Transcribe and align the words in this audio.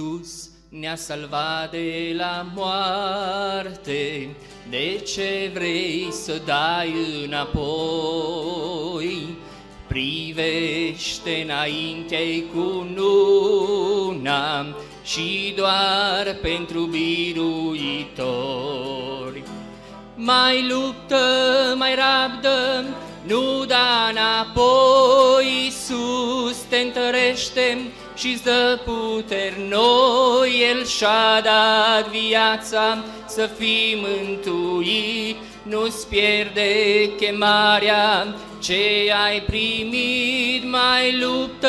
Iisus 0.00 0.48
ne-a 0.68 0.96
salvat 0.96 1.70
de 1.70 2.14
la 2.16 2.46
moarte, 2.54 4.28
de 4.70 5.02
ce 5.14 5.50
vrei 5.54 6.08
să 6.10 6.40
dai 6.44 6.94
înapoi? 7.24 8.58
Privește 9.86 11.42
înainte 11.42 12.44
cu 12.54 12.86
nuna 12.94 14.66
și 15.04 15.54
doar 15.56 16.38
pentru 16.42 16.80
biruitori. 16.80 18.22
Mai 20.14 20.68
luptă, 20.68 21.24
mai 21.76 21.94
rabdă, 21.94 22.84
nu 23.26 23.64
da 23.64 24.08
înapoi, 24.10 25.64
Iisus 25.64 26.56
te 26.68 26.76
întărește 26.76 27.78
și 28.20 28.38
dă 28.44 28.78
puteri 28.84 29.66
noi, 29.68 30.62
El 30.70 30.86
și-a 30.86 31.40
dat 31.42 32.08
viața 32.08 33.04
să 33.26 33.48
fii 33.58 34.06
mântuit, 34.06 35.36
nu-ți 35.62 36.08
pierde 36.08 36.72
chemarea. 37.20 38.34
Ce 38.62 39.12
ai 39.26 39.40
primit, 39.40 40.70
mai 40.70 41.18
luptă, 41.20 41.68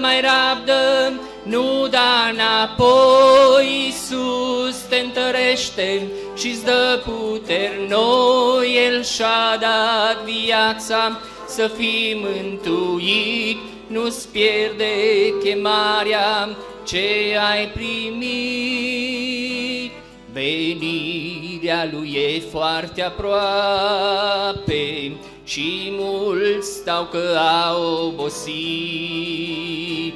mai 0.00 0.20
rabdă, 0.20 1.12
nu 1.42 1.86
da 1.90 2.30
înapoi, 2.32 3.84
Iisus 3.84 4.76
te 4.88 4.96
întărește. 4.96 6.02
Și-ți 6.36 6.64
dă 6.64 7.02
puteri 7.04 7.86
noi, 7.88 8.86
El 8.86 9.02
și-a 9.02 9.56
dat 9.60 10.24
viața 10.24 11.20
să 11.46 11.70
fii 11.76 12.20
mântuit, 12.22 13.58
nu-ți 13.86 14.28
pierde 14.28 14.84
chemarea 15.42 16.56
ce 16.84 17.36
ai 17.52 17.68
primit. 17.68 18.26
Venirea 20.32 21.88
Lui 21.92 22.12
e 22.12 22.40
foarte 22.50 23.02
aproape 23.02 25.12
și 25.44 25.88
mulți 25.90 26.70
stau 26.70 27.04
că 27.04 27.38
au 27.66 28.06
obosit. 28.06 30.14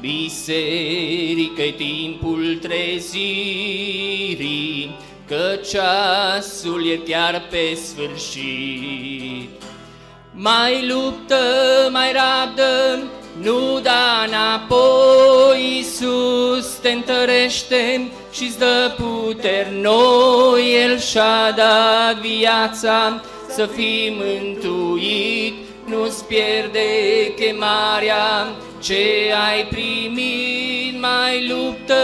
biserică 0.00 1.62
timpul 1.76 2.58
trezirii, 2.62 3.30
că 5.26 5.58
ceasul 5.70 6.86
e 6.86 6.96
chiar 6.96 7.42
pe 7.50 7.74
sfârșit. 7.74 9.57
Mai 10.40 10.86
luptă, 10.88 11.36
mai 11.90 12.12
rabdă, 12.12 13.02
nu 13.42 13.80
da 13.82 14.24
înapoi, 14.26 15.74
Iisus 15.76 16.66
te 16.82 16.90
întărește 16.90 18.10
și-ți 18.32 18.58
dă 18.58 18.94
puteri 18.96 19.80
noi, 19.80 20.74
El 20.82 20.98
și-a 20.98 21.50
dat 21.56 22.20
viața 22.20 23.22
să 23.48 23.66
fii 23.66 24.16
mântuit, 24.18 25.54
nu-ți 25.84 26.24
pierde 26.24 26.88
chemarea 27.36 28.52
ce 28.82 29.32
ai 29.48 29.64
primit, 29.64 31.00
mai 31.00 31.48
luptă, 31.48 31.94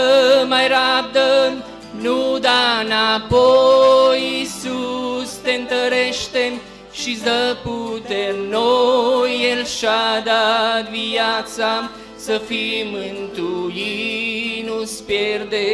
mai 0.49 0.69
rabdă, 0.69 1.53
nu 2.01 2.39
da 2.39 2.83
înapoi, 2.85 4.39
Iisus 4.39 5.33
te 5.43 5.53
întărește 5.53 6.61
și 7.05 7.19
dă 7.25 7.57
puteri 7.63 8.37
noi, 8.51 9.31
El 9.51 9.65
și-a 9.65 10.21
dat 10.25 10.91
viața 10.91 11.91
să 12.17 12.41
fii 12.47 12.91
mântuit, 12.93 14.67
nu-ți 14.67 15.05
pierde 15.05 15.65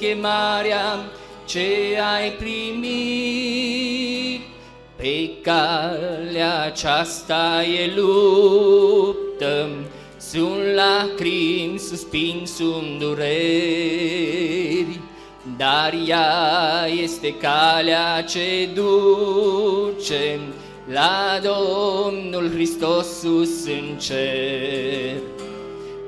chemarea 0.00 1.10
ce 1.44 1.98
ai 2.18 2.30
primit. 2.30 4.40
Pe 4.96 5.30
calea 5.42 6.62
aceasta 6.62 7.64
e 7.64 7.92
luptă, 7.96 9.68
sunt 10.20 10.74
lacrimi, 10.74 11.78
suspin, 11.78 12.42
sunt 12.44 12.98
dureri, 12.98 15.00
dar 15.56 15.94
ea 16.06 16.86
este 17.02 17.34
calea 17.34 18.22
ce 18.22 18.68
duce 18.74 20.40
la 20.92 21.40
Domnul 21.42 22.50
Hristos 22.50 23.06
sus 23.20 23.66
în 23.66 23.98
cer. 23.98 25.16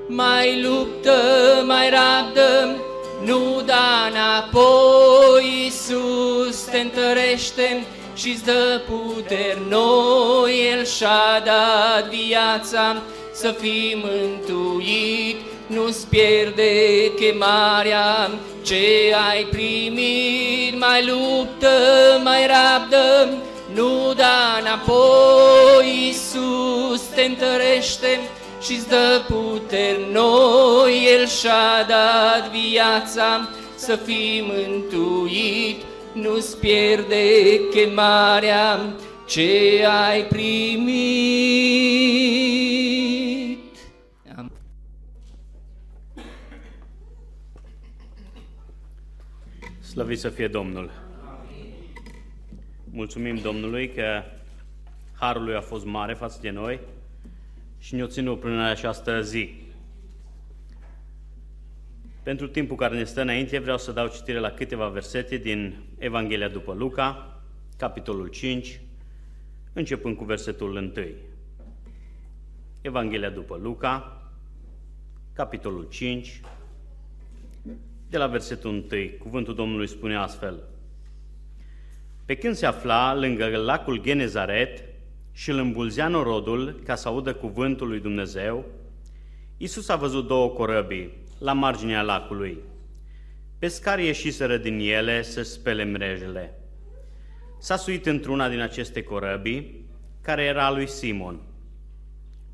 Mai 0.06 0.62
luptă, 0.62 1.12
mai 1.66 1.90
rabdă, 1.90 2.76
nu 3.24 3.62
da 3.66 4.08
înapoi, 4.10 5.62
Iisus 5.64 6.60
te 6.70 6.78
întărește 6.78 7.86
și-ți 8.14 8.44
dă 8.44 8.80
puteri 8.88 9.60
noi, 9.68 10.68
El 10.72 10.84
și-a 10.84 11.42
dat 11.44 12.08
viața 12.08 13.02
să 13.32 13.54
fii 13.60 14.04
mântuit, 14.04 15.36
nu-ți 15.66 16.06
pierde 16.06 16.72
chemarea 17.18 18.30
ce 18.62 19.14
ai 19.30 19.44
primit, 19.44 20.78
mai 20.78 21.06
luptă, 21.06 21.68
mai 22.24 22.46
rabdă, 22.46 23.28
nu 23.28 23.36
da 23.36 23.49
înapoi, 24.70 26.06
Iisus 26.06 27.02
te 27.14 27.22
întărește 27.22 28.18
și-ți 28.62 28.88
dă 28.88 29.24
puteri 29.28 30.12
noi, 30.12 31.06
El 31.12 31.26
și-a 31.26 31.84
dat 31.88 32.50
viața 32.50 33.48
să 33.76 33.96
fii 33.96 34.44
mântuit, 34.46 35.82
nu-ți 36.12 36.58
pierde 36.58 37.60
chemarea 37.70 38.94
ce 39.26 39.84
ai 40.08 40.24
primit. 40.24 40.98
Slăvit 49.80 50.18
să 50.18 50.28
fie 50.28 50.48
Domnul! 50.48 50.90
Mulțumim 52.92 53.36
Domnului 53.36 53.90
că 53.94 54.22
Harul 55.20 55.44
lui 55.44 55.54
a 55.54 55.60
fost 55.60 55.84
mare 55.84 56.14
față 56.14 56.38
de 56.40 56.50
noi 56.50 56.80
și 57.78 57.94
ne-a 57.94 58.06
ținut 58.06 58.40
până 58.40 58.54
în 58.54 58.60
această 58.60 59.22
zi. 59.22 59.54
Pentru 62.22 62.48
timpul 62.48 62.76
care 62.76 62.96
ne 62.96 63.04
stă 63.04 63.20
înainte, 63.20 63.58
vreau 63.58 63.78
să 63.78 63.92
dau 63.92 64.08
citire 64.08 64.38
la 64.38 64.50
câteva 64.50 64.88
versete 64.88 65.36
din 65.36 65.82
Evanghelia 65.98 66.48
după 66.48 66.72
Luca, 66.72 67.40
capitolul 67.76 68.26
5, 68.26 68.80
începând 69.72 70.16
cu 70.16 70.24
versetul 70.24 70.76
1. 70.76 70.92
Evanghelia 72.80 73.30
după 73.30 73.58
Luca, 73.62 74.22
capitolul 75.32 75.86
5, 75.90 76.40
de 78.08 78.18
la 78.18 78.26
versetul 78.26 78.70
1. 78.70 78.84
Cuvântul 79.18 79.54
Domnului 79.54 79.88
spune 79.88 80.16
astfel. 80.16 80.62
Pe 82.24 82.36
când 82.36 82.54
se 82.54 82.66
afla 82.66 83.14
lângă 83.14 83.56
lacul 83.56 84.02
Genezaret 84.02 84.89
și 85.40 85.50
îl 85.50 85.58
îmbulzea 85.58 86.08
norodul 86.08 86.80
ca 86.84 86.94
să 86.94 87.08
audă 87.08 87.34
cuvântul 87.34 87.88
lui 87.88 88.00
Dumnezeu, 88.00 88.64
Iisus 89.56 89.88
a 89.88 89.96
văzut 89.96 90.26
două 90.26 90.48
corăbii 90.48 91.12
la 91.38 91.52
marginea 91.52 92.02
lacului. 92.02 92.58
Pescarii 93.58 94.06
ieșiseră 94.06 94.56
din 94.56 94.78
ele 94.78 95.22
să 95.22 95.42
spele 95.42 95.84
mrejele. 95.84 96.58
S-a 97.58 97.76
suit 97.76 98.06
într-una 98.06 98.48
din 98.48 98.60
aceste 98.60 99.02
corăbii, 99.02 99.84
care 100.20 100.42
era 100.42 100.66
a 100.66 100.70
lui 100.70 100.88
Simon, 100.88 101.40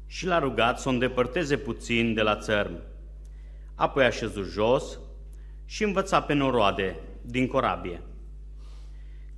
și 0.07 0.27
l-a 0.27 0.39
rugat 0.39 0.81
să 0.81 0.89
o 0.89 0.93
îndepărteze 0.93 1.57
puțin 1.57 2.15
de 2.15 2.23
la 2.23 2.37
țărm. 2.37 2.83
Apoi 3.75 4.05
a 4.05 4.11
șezut 4.11 4.47
jos 4.47 4.99
și 5.65 5.85
învăța 5.85 6.21
pe 6.21 6.33
noroade 6.33 6.97
din 7.23 7.47
corabie. 7.47 8.03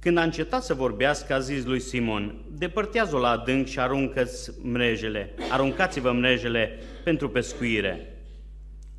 Când 0.01 0.19
a 0.19 0.23
încetat 0.23 0.63
să 0.63 0.75
vorbească, 0.75 1.35
a 1.35 1.39
zis 1.39 1.65
lui 1.65 1.81
Simon, 1.81 2.45
depărtează-o 2.51 3.19
la 3.19 3.29
adânc 3.29 3.67
și 3.67 3.81
aruncă-ți 3.81 4.51
mrejele, 4.63 5.35
aruncați-vă 5.51 6.13
mrejele 6.13 6.79
pentru 7.05 7.29
pescuire. 7.29 8.17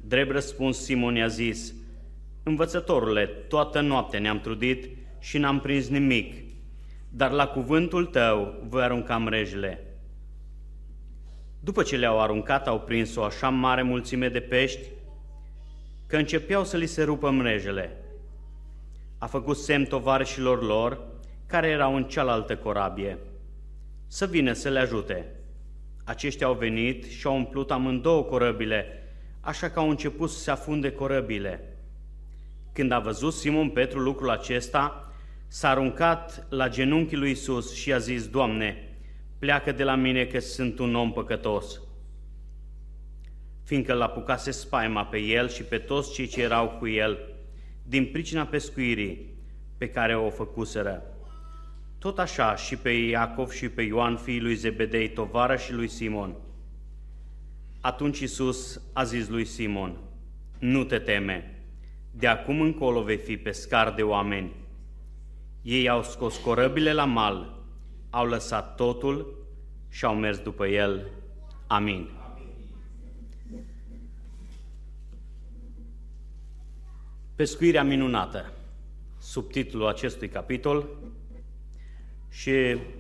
Drept 0.02 0.32
răspuns, 0.32 0.84
Simon 0.84 1.16
i-a 1.16 1.28
zis, 1.28 1.74
Învățătorule, 2.44 3.26
toată 3.26 3.82
noaptea 3.82 4.20
ne-am 4.20 4.40
trudit 4.40 4.90
și 5.20 5.38
n-am 5.38 5.60
prins 5.60 5.88
nimic, 5.88 6.44
dar 7.10 7.32
la 7.32 7.48
cuvântul 7.48 8.06
tău 8.06 8.64
voi 8.68 8.84
arunca 8.84 9.18
mrejele. 9.18 9.84
După 11.60 11.84
ce 11.84 11.98
le-au 11.98 12.22
aruncat, 12.22 12.68
au 12.68 12.80
prins 12.80 13.16
o 13.16 13.24
așa 13.24 13.50
mare 13.50 13.82
mulțime 13.82 14.30
de 14.30 14.40
pești, 14.40 14.88
că 16.08 16.18
începeau 16.18 16.64
să 16.64 16.78
li 16.78 16.86
se 16.86 17.04
rupă 17.04 17.30
mrejele 17.30 17.98
a 19.20 19.26
făcut 19.26 19.58
semn 19.58 19.86
tovarășilor 19.86 20.64
lor, 20.64 21.02
care 21.46 21.68
erau 21.68 21.96
în 21.96 22.04
cealaltă 22.04 22.58
corabie, 22.58 23.18
să 24.08 24.26
vină 24.26 24.54
să 24.54 24.70
le 24.70 24.80
ajute. 24.80 25.26
Aceștia 26.04 26.48
au 26.48 26.54
venit 26.54 27.06
și 27.06 27.28
au 27.28 27.36
umplut 27.36 27.72
amândouă 27.72 28.24
corăbile, 28.24 28.86
așa 29.42 29.70
că 29.70 29.80
au 29.80 29.90
început 29.90 30.30
să 30.30 30.40
se 30.40 30.52
afunde 30.52 30.92
corăbile, 30.92 31.64
Când 32.74 32.92
a 32.92 33.00
văzut 33.00 33.34
Simon 33.34 33.70
Petru 33.70 34.00
lucrul 34.00 34.30
acesta, 34.30 35.14
s-a 35.48 35.70
aruncat 35.70 36.48
la 36.50 36.70
genunchii 36.70 37.18
lui 37.18 37.32
Isus 37.32 37.76
și 37.76 37.94
a 37.94 37.98
zis, 37.98 38.28
Doamne, 38.28 38.98
pleacă 39.40 39.72
de 39.72 39.84
la 39.84 39.96
mine 39.96 40.26
că 40.26 40.40
sunt 40.40 40.80
un 40.80 40.96
om 40.96 41.12
păcătos. 41.14 41.82
Fiindcă 43.64 43.94
l-apucase 43.94 44.52
spaima 44.52 45.06
pe 45.06 45.18
el 45.18 45.50
și 45.50 45.64
pe 45.64 45.78
toți 45.78 46.14
cei 46.14 46.28
ce 46.28 46.42
erau 46.42 46.70
cu 46.70 46.88
el, 46.88 47.29
din 47.90 48.06
pricina 48.12 48.46
pescuirii 48.46 49.34
pe 49.78 49.90
care 49.90 50.16
o 50.16 50.30
făcuseră. 50.30 51.04
Tot 51.98 52.20
așa 52.20 52.56
și 52.56 52.76
pe 52.76 52.90
Iacov 52.90 53.52
și 53.52 53.70
pe 53.70 53.82
Ioan, 53.82 54.16
fiii 54.16 54.42
lui 54.42 54.56
Zebedei, 54.56 55.10
tovară 55.10 55.56
și 55.56 55.74
lui 55.74 55.88
Simon. 55.88 56.36
Atunci 57.82 58.20
Isus 58.20 58.82
a 58.94 59.04
zis 59.04 59.28
lui 59.28 59.46
Simon, 59.46 59.98
nu 60.60 60.84
te 60.84 61.00
teme, 61.00 61.64
de 62.12 62.28
acum 62.28 62.62
încolo 62.62 63.02
vei 63.02 63.18
fi 63.18 63.38
pescar 63.38 63.94
de 63.94 64.04
oameni. 64.04 64.52
Ei 65.62 65.90
au 65.90 66.04
scos 66.04 66.38
corăbile 66.38 66.94
la 66.94 67.06
mal, 67.06 67.64
au 68.10 68.26
lăsat 68.26 68.76
totul 68.76 69.46
și 69.90 70.06
au 70.06 70.16
mers 70.16 70.38
după 70.40 70.68
el. 70.68 71.06
Amin. 71.68 72.19
Pescuirea 77.40 77.84
minunată, 77.84 78.54
subtitlul 79.20 79.88
acestui 79.88 80.30
capitol, 80.30 80.90
și 82.30 82.52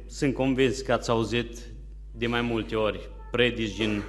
sunt 0.06 0.34
convins 0.34 0.82
că 0.82 0.94
ați 0.94 1.10
auzit 1.10 1.58
de 2.12 2.28
mai 2.28 2.42
multe 2.42 2.76
ori 2.76 3.10
predici 3.32 3.76
din, 3.76 4.04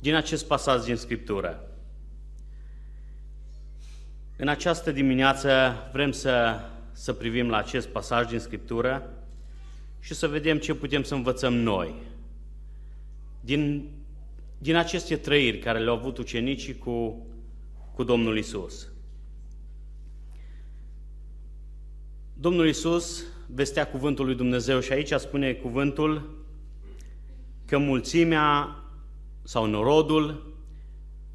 din 0.00 0.14
acest 0.14 0.46
pasaj 0.46 0.84
din 0.84 0.96
Scriptură. 0.96 1.70
În 4.36 4.48
această 4.48 4.92
dimineață 4.92 5.74
vrem 5.92 6.12
să, 6.12 6.60
să 6.92 7.12
privim 7.12 7.48
la 7.48 7.56
acest 7.56 7.88
pasaj 7.88 8.26
din 8.26 8.38
Scriptură 8.38 9.10
și 10.00 10.14
să 10.14 10.28
vedem 10.28 10.58
ce 10.58 10.74
putem 10.74 11.02
să 11.02 11.14
învățăm 11.14 11.54
noi 11.54 11.94
din, 13.40 13.90
din 14.58 14.76
aceste 14.76 15.16
trăiri 15.16 15.58
care 15.58 15.78
le-au 15.78 15.96
avut 15.96 16.18
ucenicii 16.18 16.78
cu, 16.78 17.26
cu 17.96 18.02
Domnul 18.02 18.38
Isus. 18.38 18.88
Domnul 22.34 22.68
Isus 22.68 23.24
vestea 23.46 23.86
cuvântul 23.86 24.24
lui 24.24 24.34
Dumnezeu 24.34 24.80
și 24.80 24.92
aici 24.92 25.12
spune 25.12 25.52
cuvântul 25.52 26.44
că 27.66 27.78
mulțimea 27.78 28.76
sau 29.42 29.66
norodul 29.66 30.54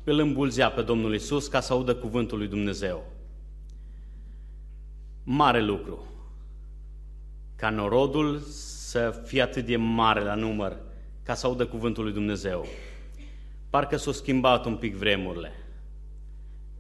îl 0.04 0.20
îmbulzea 0.20 0.72
pe 0.72 0.82
Domnul 0.82 1.14
Isus 1.14 1.48
ca 1.48 1.60
să 1.60 1.74
audă 1.74 1.96
cuvântul 1.96 2.38
lui 2.38 2.48
Dumnezeu. 2.48 3.12
Mare 5.24 5.62
lucru 5.62 6.06
ca 7.56 7.70
norodul 7.70 8.40
să 8.40 9.22
fie 9.26 9.42
atât 9.42 9.66
de 9.66 9.76
mare 9.76 10.24
la 10.24 10.36
număr 10.36 10.78
ca 11.24 11.34
să 11.34 11.46
audă 11.46 11.66
cuvântul 11.66 12.04
lui 12.04 12.14
Dumnezeu. 12.14 12.66
Parcă 13.70 13.98
s-au 13.98 14.14
schimbat 14.14 14.66
un 14.66 14.76
pic 14.76 14.96
vremurile. 14.96 15.61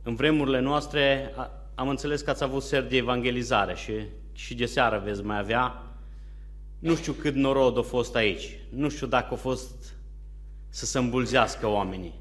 În 0.03 0.15
vremurile 0.15 0.59
noastre 0.59 1.33
am 1.75 1.89
înțeles 1.89 2.21
că 2.21 2.30
ați 2.30 2.44
avut 2.44 2.63
ser 2.63 2.83
de 2.83 2.98
evangelizare 2.98 3.75
și, 3.75 3.94
și 4.33 4.56
de 4.56 4.65
seară 4.65 5.01
veți 5.06 5.24
mai 5.24 5.38
avea. 5.38 5.83
Nu 6.80 6.95
știu 6.95 7.13
cât 7.13 7.36
norod 7.36 7.77
a 7.77 7.81
fost 7.81 8.15
aici. 8.15 8.57
Nu 8.69 8.89
știu 8.89 9.07
dacă 9.07 9.33
a 9.33 9.38
fost 9.38 9.95
să 10.69 10.86
se 10.86 10.98
îmbulzească 10.98 11.68
oamenii. 11.68 12.19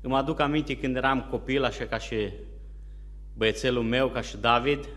Îmi 0.00 0.14
aduc 0.14 0.40
aminte 0.40 0.76
când 0.76 0.96
eram 0.96 1.26
copil, 1.30 1.64
așa 1.64 1.84
ca 1.84 1.98
și 1.98 2.28
băiețelul 3.36 3.82
meu, 3.82 4.08
ca 4.08 4.20
și 4.20 4.36
David, 4.36 4.88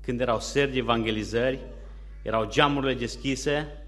când 0.00 0.20
erau 0.20 0.40
seri 0.40 0.72
de 0.72 0.78
evangelizări, 0.78 1.58
erau 2.22 2.48
geamurile 2.48 2.94
deschise, 2.94 3.84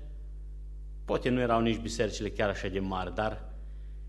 poate 1.04 1.28
nu 1.28 1.40
erau 1.40 1.60
nici 1.60 1.80
bisericile 1.80 2.28
chiar 2.28 2.48
așa 2.48 2.68
de 2.68 2.80
mari, 2.80 3.14
dar 3.14 3.42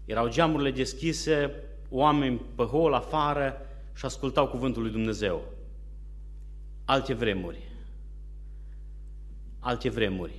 erau 0.06 0.30
geamurile 0.30 0.72
deschise, 0.72 1.54
oameni 1.90 2.42
pe 2.56 2.64
hol 2.64 2.94
afară 2.94 3.62
și 3.96 4.06
ascultau 4.06 4.48
cuvântul 4.48 4.82
lui 4.82 4.92
Dumnezeu. 4.92 5.42
Alte 6.86 7.14
vremuri. 7.14 7.58
Alte 9.60 9.90
vremuri. 9.90 10.34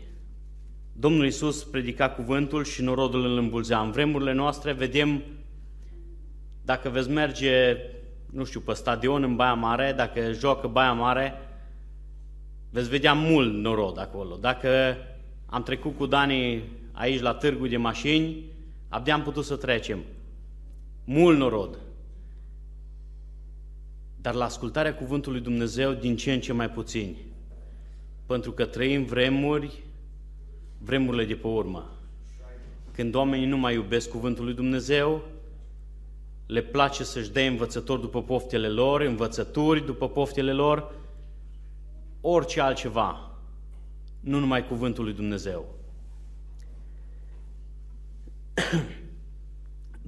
Domnul 0.93 1.25
Iisus 1.25 1.65
predica 1.65 2.11
cuvântul 2.11 2.65
și 2.65 2.83
norodul 2.83 3.25
îl 3.25 3.39
îmbulzea. 3.39 3.81
În 3.81 3.91
vremurile 3.91 4.33
noastre 4.33 4.73
vedem, 4.73 5.23
dacă 6.65 6.89
veți 6.89 7.11
merge, 7.11 7.77
nu 8.33 8.45
știu, 8.45 8.61
pe 8.61 8.73
stadion 8.73 9.23
în 9.23 9.37
Baia 9.37 9.55
Mare, 9.55 9.93
dacă 9.97 10.33
joacă 10.33 10.67
Baia 10.67 10.93
Mare, 10.93 11.35
veți 12.71 12.89
vedea 12.89 13.13
mult 13.13 13.55
norod 13.55 13.99
acolo. 13.99 14.37
Dacă 14.37 14.97
am 15.47 15.63
trecut 15.63 15.97
cu 15.97 16.07
Dani 16.07 16.63
aici 16.93 17.21
la 17.21 17.35
târgul 17.35 17.69
de 17.69 17.77
mașini, 17.77 18.45
abia 18.89 19.15
am 19.15 19.23
putut 19.23 19.45
să 19.45 19.57
trecem. 19.57 19.99
Mult 21.05 21.39
norod. 21.39 21.79
Dar 24.21 24.35
la 24.35 24.45
ascultarea 24.45 24.95
cuvântului 24.95 25.41
Dumnezeu 25.41 25.93
din 25.93 26.17
ce 26.17 26.33
în 26.33 26.41
ce 26.41 26.53
mai 26.53 26.71
puțini. 26.71 27.17
Pentru 28.27 28.53
că 28.53 28.65
trăim 28.65 29.05
vremuri, 29.05 29.83
vremurile 30.79 31.25
de 31.25 31.35
pe 31.35 31.47
urmă. 31.47 31.91
Când 32.93 33.15
oamenii 33.15 33.47
nu 33.47 33.57
mai 33.57 33.75
iubesc 33.75 34.11
cuvântul 34.11 34.45
lui 34.45 34.55
Dumnezeu, 34.55 35.23
le 36.47 36.63
place 36.63 37.05
să-și 37.05 37.31
dea 37.31 37.47
învățători 37.47 38.01
după 38.01 38.23
poftele 38.23 38.69
lor, 38.69 39.01
învățături 39.01 39.85
după 39.85 40.09
poftele 40.09 40.53
lor, 40.53 40.95
orice 42.21 42.61
altceva, 42.61 43.31
nu 44.21 44.39
numai 44.39 44.67
cuvântul 44.67 45.05
lui 45.05 45.13
Dumnezeu. 45.13 45.75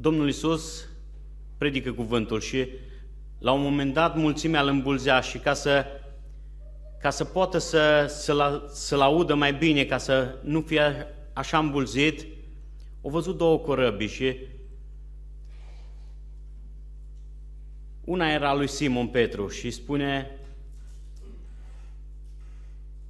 Domnul 0.03 0.29
Isus 0.29 0.89
predică 1.59 1.93
cuvântul 1.93 2.41
și 2.41 2.69
la 3.39 3.53
un 3.53 3.63
moment 3.63 3.93
dat 3.93 4.17
mulțimea 4.17 4.61
îl 4.61 4.69
îmbulzea 4.69 5.21
și 5.21 5.39
ca 5.39 5.53
să, 5.55 5.87
ca 7.01 7.11
să 7.11 7.25
poată 7.25 7.59
să, 7.59 8.07
să-l, 8.09 8.69
să 8.73 8.97
audă 8.97 9.35
mai 9.35 9.53
bine, 9.55 9.85
ca 9.85 9.99
să 9.99 10.39
nu 10.43 10.61
fie 10.61 11.07
așa 11.33 11.59
îmbulzit, 11.59 12.27
au 13.03 13.11
văzut 13.11 13.37
două 13.37 13.59
corăbii 13.59 14.09
și 14.09 14.37
una 18.05 18.31
era 18.31 18.55
lui 18.55 18.69
Simon 18.69 19.07
Petru 19.07 19.49
și 19.49 19.71
spune 19.71 20.39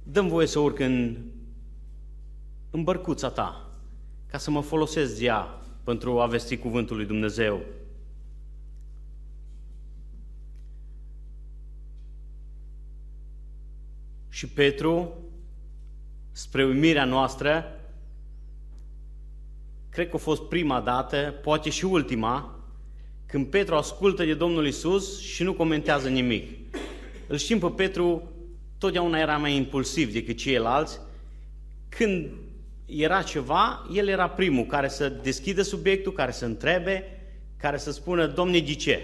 dăm 0.03 0.27
voie 0.27 0.47
să 0.47 0.59
urc 0.59 0.79
în, 0.79 1.17
în 2.69 2.83
bărcuța 2.83 3.29
ta, 3.29 3.69
ca 4.31 4.37
să 4.37 4.51
mă 4.51 4.61
folosesc 4.61 5.17
de 5.17 5.23
ea 5.23 5.57
pentru 5.83 6.19
a 6.19 6.25
vesti 6.25 6.57
cuvântul 6.57 6.95
lui 6.95 7.05
Dumnezeu. 7.05 7.61
Și 14.29 14.47
Petru, 14.47 15.13
spre 16.31 16.65
uimirea 16.65 17.05
noastră, 17.05 17.79
cred 19.89 20.09
că 20.09 20.15
a 20.15 20.19
fost 20.19 20.41
prima 20.41 20.81
dată, 20.81 21.33
poate 21.41 21.69
și 21.69 21.85
ultima, 21.85 22.59
când 23.25 23.47
Petru 23.47 23.75
ascultă 23.75 24.23
de 24.23 24.33
Domnul 24.33 24.67
Isus 24.67 25.21
și 25.21 25.43
nu 25.43 25.53
comentează 25.53 26.09
nimic. 26.09 26.51
Îl 27.27 27.37
știm 27.37 27.59
pe 27.59 27.67
Petru 27.67 28.31
totdeauna 28.77 29.19
era 29.19 29.37
mai 29.37 29.55
impulsiv 29.55 30.13
decât 30.13 30.37
ceilalți. 30.37 30.99
Când 31.89 32.29
era 32.95 33.21
ceva, 33.21 33.87
el 33.93 34.07
era 34.07 34.29
primul 34.29 34.65
care 34.65 34.87
să 34.87 35.09
deschidă 35.09 35.61
subiectul, 35.61 36.11
care 36.11 36.31
să 36.31 36.45
întrebe, 36.45 37.03
care 37.57 37.77
să 37.77 37.91
spună, 37.91 38.25
Domne, 38.25 38.59
de 38.59 38.73
ce? 38.73 38.99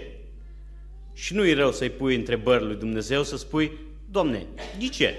Și 1.12 1.34
nu 1.34 1.46
e 1.46 1.54
rău 1.54 1.72
să-i 1.72 1.90
pui 1.90 2.14
întrebări 2.14 2.64
lui 2.64 2.76
Dumnezeu, 2.76 3.22
să 3.22 3.36
spui, 3.36 3.72
Domne, 4.10 4.46
de 4.78 4.86
ce? 4.86 5.14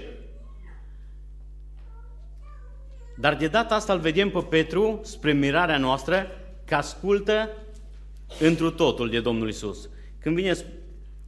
Dar 3.16 3.36
de 3.36 3.46
data 3.46 3.74
asta 3.74 3.92
îl 3.92 3.98
vedem 3.98 4.30
pe 4.30 4.40
Petru, 4.48 5.00
spre 5.04 5.32
mirarea 5.32 5.78
noastră, 5.78 6.26
că 6.64 6.74
ascultă 6.74 7.48
întru 8.38 8.70
totul 8.70 9.10
de 9.10 9.20
Domnul 9.20 9.48
Isus. 9.48 9.88
Când 10.18 10.34
vine 10.34 10.56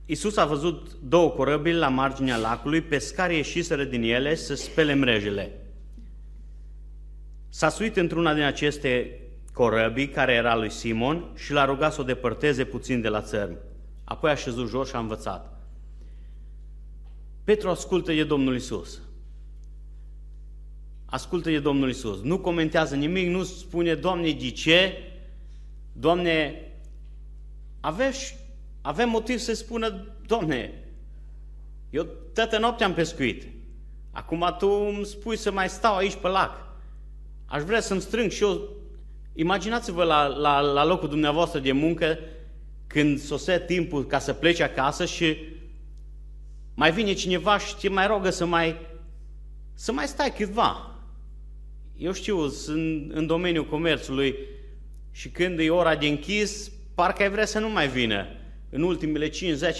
Isus 0.06 0.36
a 0.36 0.44
văzut 0.44 0.92
două 1.02 1.30
corăbili 1.30 1.78
la 1.78 1.88
marginea 1.88 2.36
lacului, 2.36 2.80
pescarii 2.80 3.36
ieșiseră 3.36 3.84
din 3.84 4.02
ele 4.02 4.34
să 4.34 4.54
spele 4.54 4.94
mrejele. 4.94 5.63
S-a 7.54 7.68
suit 7.68 7.96
într-una 7.96 8.34
din 8.34 8.42
aceste 8.42 9.20
corăbii, 9.52 10.08
care 10.08 10.32
era 10.32 10.56
lui 10.56 10.70
Simon, 10.70 11.30
și 11.34 11.52
l-a 11.52 11.64
rugat 11.64 11.92
să 11.92 12.00
o 12.00 12.04
depărteze 12.04 12.64
puțin 12.64 13.00
de 13.00 13.08
la 13.08 13.20
țărm. 13.20 13.58
Apoi 14.04 14.30
a 14.30 14.34
șezut 14.34 14.68
jos 14.68 14.88
și 14.88 14.94
a 14.94 14.98
învățat. 14.98 15.60
Petru 17.44 17.68
ascultă 17.68 18.12
de 18.12 18.24
Domnul 18.24 18.54
Isus. 18.54 19.00
Ascultă 21.04 21.50
de 21.50 21.58
Domnul 21.58 21.88
Isus. 21.88 22.20
Nu 22.22 22.38
comentează 22.38 22.96
nimic, 22.96 23.28
nu 23.28 23.42
spune, 23.42 23.94
Doamne, 23.94 24.30
de 24.30 24.50
ce? 24.50 24.92
Doamne, 25.92 26.54
aveți 27.80 28.36
avem 28.80 29.08
motiv 29.08 29.38
să 29.38 29.54
spună, 29.54 30.06
Doamne, 30.26 30.84
eu 31.90 32.06
toată 32.32 32.58
noaptea 32.58 32.86
am 32.86 32.94
pescuit. 32.94 33.46
Acum 34.10 34.54
tu 34.58 34.68
îmi 34.68 35.04
spui 35.04 35.36
să 35.36 35.52
mai 35.52 35.68
stau 35.68 35.96
aici 35.96 36.14
pe 36.14 36.28
lac. 36.28 36.64
Aș 37.54 37.62
vrea 37.62 37.80
să-mi 37.80 38.00
strâng 38.00 38.30
și 38.30 38.42
eu. 38.42 38.68
Imaginați-vă 39.34 40.04
la, 40.04 40.26
la, 40.26 40.60
la 40.60 40.84
locul 40.84 41.08
dumneavoastră 41.08 41.60
de 41.60 41.72
muncă 41.72 42.18
când 42.86 43.18
sosea 43.18 43.60
timpul 43.60 44.06
ca 44.06 44.18
să 44.18 44.32
pleci 44.32 44.60
acasă 44.60 45.04
și 45.04 45.36
mai 46.74 46.92
vine 46.92 47.12
cineva 47.12 47.58
și 47.58 47.76
te 47.76 47.88
mai 47.88 48.06
rogă 48.06 48.30
să 48.30 48.44
mai, 48.46 48.76
să 49.74 49.92
mai 49.92 50.06
stai 50.06 50.32
câtva. 50.36 50.94
Eu 51.96 52.12
știu, 52.12 52.48
sunt 52.48 53.12
în 53.12 53.26
domeniul 53.26 53.66
comerțului 53.66 54.36
și 55.10 55.28
când 55.28 55.58
e 55.58 55.70
ora 55.70 55.96
de 55.96 56.06
închis, 56.06 56.70
parcă 56.94 57.22
ai 57.22 57.30
vrea 57.30 57.46
să 57.46 57.58
nu 57.58 57.70
mai 57.70 57.88
vină. 57.88 58.26
În 58.70 58.82
ultimele 58.82 59.28
5-10 59.28 59.32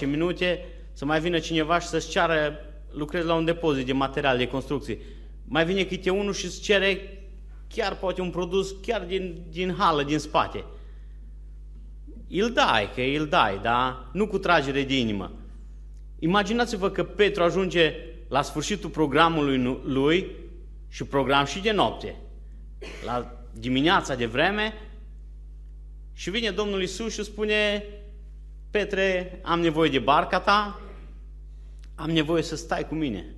minute 0.07 0.65
să 0.93 1.05
mai 1.05 1.21
vină 1.21 1.39
cineva 1.39 1.79
și 1.79 1.87
să-ți 1.87 2.11
ceară, 2.11 2.57
lucrezi 2.93 3.27
la 3.27 3.35
un 3.35 3.45
depozit 3.45 3.87
de 3.87 3.93
material 3.93 4.37
de 4.37 4.47
construcție. 4.47 4.99
Mai 5.45 5.65
vine 5.65 5.85
câte 5.85 6.11
unul 6.11 6.33
și 6.33 6.45
îți 6.45 6.61
cere 6.61 7.19
chiar 7.69 7.97
poate 7.97 8.21
un 8.21 8.31
produs 8.31 8.75
chiar 8.83 9.05
din, 9.05 9.45
din 9.51 9.75
hală, 9.79 10.03
din 10.03 10.19
spate. 10.19 10.65
Îl 12.29 12.53
dai, 12.53 12.91
că 12.95 13.01
îl 13.01 13.27
dai, 13.27 13.59
dar 13.63 14.09
nu 14.13 14.27
cu 14.27 14.39
tragere 14.39 14.83
de 14.83 14.99
inimă. 14.99 15.33
Imaginați-vă 16.19 16.91
că 16.91 17.05
Petru 17.05 17.43
ajunge 17.43 17.95
la 18.29 18.43
sfârșitul 18.43 18.91
programului 18.91 19.81
lui 19.85 20.31
și 20.89 21.05
program 21.05 21.45
și 21.45 21.61
de 21.61 21.73
noapte. 21.73 22.17
La 23.05 23.47
dimineața 23.53 24.15
de 24.15 24.27
vreme 24.27 24.73
și 26.13 26.31
vine 26.31 26.51
Domnul 26.51 26.83
Isus 26.83 27.13
și 27.13 27.25
spune 27.25 27.85
Petre, 28.71 29.41
am 29.43 29.61
nevoie 29.61 29.91
de 29.91 29.99
barca 29.99 30.41
ta, 30.41 30.81
am 31.95 32.11
nevoie 32.11 32.43
să 32.43 32.57
stai 32.57 32.87
cu 32.87 32.95
mine. 32.95 33.35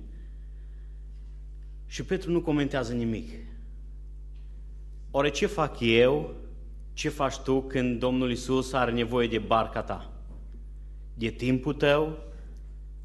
Și 1.85 2.03
Petru 2.03 2.31
nu 2.31 2.41
comentează 2.41 2.93
nimic. 2.93 3.29
Ore 5.17 5.29
ce 5.29 5.45
fac 5.45 5.79
eu, 5.79 6.33
ce 6.93 7.09
faci 7.09 7.37
tu 7.37 7.61
când 7.61 7.99
Domnul 7.99 8.31
Isus 8.31 8.73
are 8.73 8.91
nevoie 8.91 9.27
de 9.27 9.37
barca 9.37 9.81
ta? 9.81 10.11
De 11.13 11.29
timpul 11.29 11.73
tău, 11.73 12.17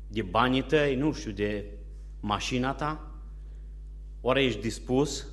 de 0.09 0.23
banii 0.23 0.62
tăi, 0.62 0.95
nu 0.95 1.12
știu, 1.12 1.31
de 1.31 1.64
mașina 2.21 2.75
ta? 2.75 3.11
Oare 4.21 4.45
ești 4.45 4.61
dispus? 4.61 5.26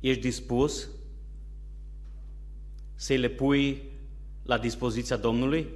Ești 0.00 0.20
dispus 0.20 0.88
să-i 2.94 3.18
le 3.18 3.28
pui 3.28 3.82
la 4.42 4.58
dispoziția 4.58 5.16
Domnului? 5.16 5.66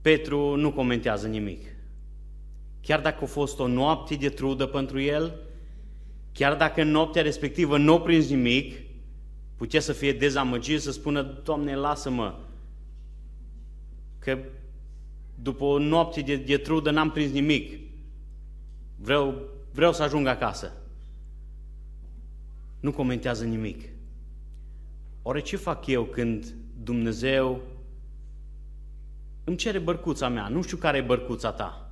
Petru 0.00 0.54
nu 0.54 0.72
comentează 0.72 1.26
nimic. 1.26 1.66
Chiar 2.80 3.00
dacă 3.00 3.24
a 3.24 3.26
fost 3.26 3.58
o 3.58 3.66
noapte 3.66 4.14
de 4.14 4.28
trudă 4.28 4.66
pentru 4.66 5.00
el, 5.00 5.48
chiar 6.32 6.56
dacă 6.56 6.80
în 6.80 6.88
noaptea 6.90 7.22
respectivă 7.22 7.78
nu 7.78 7.94
a 7.94 8.00
prins 8.00 8.28
nimic, 8.28 8.74
putea 9.56 9.80
să 9.80 9.92
fie 9.92 10.12
dezamăgit, 10.12 10.80
să 10.80 10.92
spună, 10.92 11.22
Doamne, 11.22 11.76
lasă-mă, 11.76 12.34
că 14.18 14.38
după 15.42 15.64
o 15.64 15.78
noapte 15.78 16.20
de, 16.20 16.36
de 16.36 16.56
trudă 16.56 16.90
n-am 16.90 17.10
prins 17.10 17.32
nimic. 17.32 17.78
Vreau, 18.96 19.34
vreau 19.72 19.92
să 19.92 20.02
ajung 20.02 20.26
acasă. 20.26 20.72
Nu 22.80 22.92
comentează 22.92 23.44
nimic. 23.44 23.88
Oare 25.22 25.40
ce 25.40 25.56
fac 25.56 25.86
eu 25.86 26.04
când 26.04 26.54
Dumnezeu 26.82 27.60
îmi 29.44 29.56
cere 29.56 29.78
bărcuța 29.78 30.28
mea? 30.28 30.48
Nu 30.48 30.62
știu 30.62 30.76
care 30.76 30.98
e 30.98 31.02
bărcuța 31.02 31.52
ta. 31.52 31.89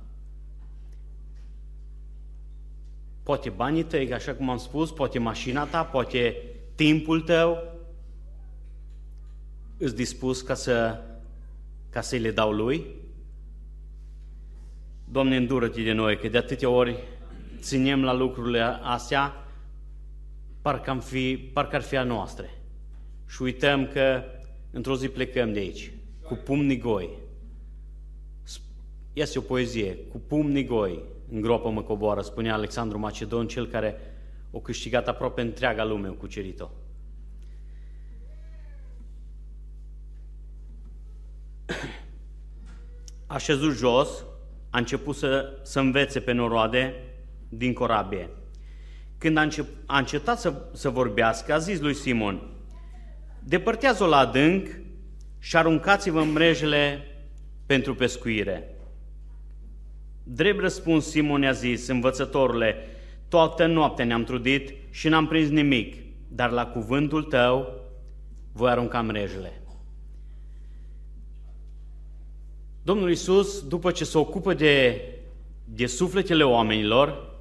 Poate 3.29 3.49
banii 3.49 3.83
tăi, 3.83 4.13
așa 4.13 4.33
cum 4.33 4.49
am 4.49 4.57
spus, 4.57 4.91
poate 4.91 5.19
mașina 5.19 5.65
ta, 5.65 5.83
poate 5.83 6.35
timpul 6.75 7.21
tău. 7.21 7.63
Îți 9.77 9.95
dispus 9.95 10.41
ca, 10.41 10.53
să, 10.53 11.01
ca 11.89 12.01
să-i 12.01 12.19
le 12.19 12.31
dau 12.31 12.51
lui? 12.51 12.85
Doamne, 15.11 15.35
îndură-te 15.35 15.83
de 15.83 15.91
noi, 15.91 16.17
că 16.17 16.27
de 16.27 16.37
atâtea 16.37 16.69
ori 16.69 16.97
ținem 17.59 18.03
la 18.03 18.13
lucrurile 18.13 18.61
astea, 18.81 19.33
parcă, 20.61 20.89
am 20.89 20.99
fi, 20.99 21.49
parcă 21.53 21.75
ar 21.75 21.81
fi 21.81 21.97
a 21.97 22.03
noastre. 22.03 22.49
Și 23.27 23.41
uităm 23.41 23.87
că 23.87 24.23
într-o 24.71 24.95
zi 24.95 25.07
plecăm 25.07 25.53
de 25.53 25.59
aici, 25.59 25.91
cu 26.21 26.33
pumnii 26.33 26.77
goi. 26.77 27.09
Este 29.13 29.37
o 29.37 29.41
poezie, 29.41 29.95
cu 29.95 30.17
pumnii 30.17 30.65
goi, 30.65 31.17
în 31.31 31.41
gropă 31.41 31.69
mă 31.69 31.81
coboară, 31.81 32.21
spunea 32.21 32.53
Alexandru 32.53 32.99
Macedon, 32.99 33.47
cel 33.47 33.67
care 33.67 33.95
o 34.51 34.59
câștigat 34.59 35.07
aproape 35.07 35.41
întreaga 35.41 35.85
lume, 35.85 36.07
o 36.07 36.13
cucerit-o. 36.13 36.69
A 43.27 43.37
șezut 43.37 43.75
jos, 43.75 44.23
a 44.69 44.77
început 44.77 45.15
să, 45.15 45.59
să 45.63 45.79
învețe 45.79 46.19
pe 46.19 46.31
noroade 46.31 46.93
din 47.49 47.73
corabie. 47.73 48.29
Când 49.17 49.37
a, 49.37 49.41
încep, 49.41 49.67
a 49.85 49.97
încetat 49.97 50.39
să, 50.39 50.61
să 50.73 50.89
vorbească, 50.89 51.53
a 51.53 51.57
zis 51.57 51.79
lui 51.79 51.93
Simon, 51.93 52.51
depărtează-o 53.43 54.07
la 54.07 54.17
adânc 54.17 54.67
și 55.39 55.57
aruncați-vă 55.57 56.23
mrejele 56.23 57.07
pentru 57.65 57.95
pescuire. 57.95 58.78
Drept 60.31 60.59
răspuns 60.59 61.09
Simon 61.09 61.41
i-a 61.41 61.51
zis, 61.51 61.87
învățătorule, 61.87 62.75
toată 63.27 63.65
noaptea 63.65 64.05
ne-am 64.05 64.23
trudit 64.23 64.73
și 64.89 65.07
n-am 65.07 65.27
prins 65.27 65.49
nimic, 65.49 65.95
dar 66.27 66.51
la 66.51 66.65
cuvântul 66.65 67.23
tău 67.23 67.67
voi 68.51 68.69
arunca 68.69 69.01
mrejele. 69.01 69.61
Domnul 72.83 73.11
Isus, 73.11 73.67
după 73.67 73.91
ce 73.91 74.03
se 74.03 74.17
ocupă 74.17 74.53
de, 74.53 75.01
de 75.65 75.85
sufletele 75.85 76.43
oamenilor, 76.43 77.37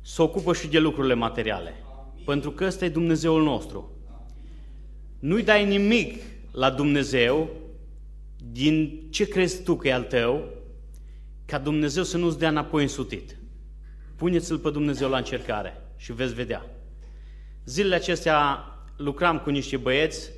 se 0.00 0.22
ocupă 0.22 0.52
și 0.52 0.68
de 0.68 0.78
lucrurile 0.78 1.14
materiale. 1.14 1.74
Pentru 2.24 2.50
că 2.50 2.64
ăsta 2.64 2.84
e 2.84 2.88
Dumnezeul 2.88 3.42
nostru. 3.42 3.90
Nu-i 5.18 5.42
dai 5.42 5.66
nimic 5.66 6.22
la 6.52 6.70
Dumnezeu 6.70 7.50
din 8.52 9.06
ce 9.10 9.28
crezi 9.28 9.62
tu 9.62 9.76
că 9.76 9.88
e 9.88 9.92
al 9.92 10.02
tău, 10.02 10.62
ca 11.46 11.58
Dumnezeu 11.58 12.02
să 12.02 12.16
nu-ți 12.16 12.38
dea 12.38 12.48
înapoi 12.48 12.82
însutit. 12.82 13.36
Puneți-l 14.16 14.58
pe 14.58 14.70
Dumnezeu 14.70 15.08
la 15.08 15.16
încercare 15.16 15.82
și 15.96 16.12
veți 16.12 16.34
vedea. 16.34 16.66
Zilele 17.64 17.94
acestea 17.94 18.64
lucram 18.96 19.38
cu 19.38 19.50
niște 19.50 19.76
băieți 19.76 20.30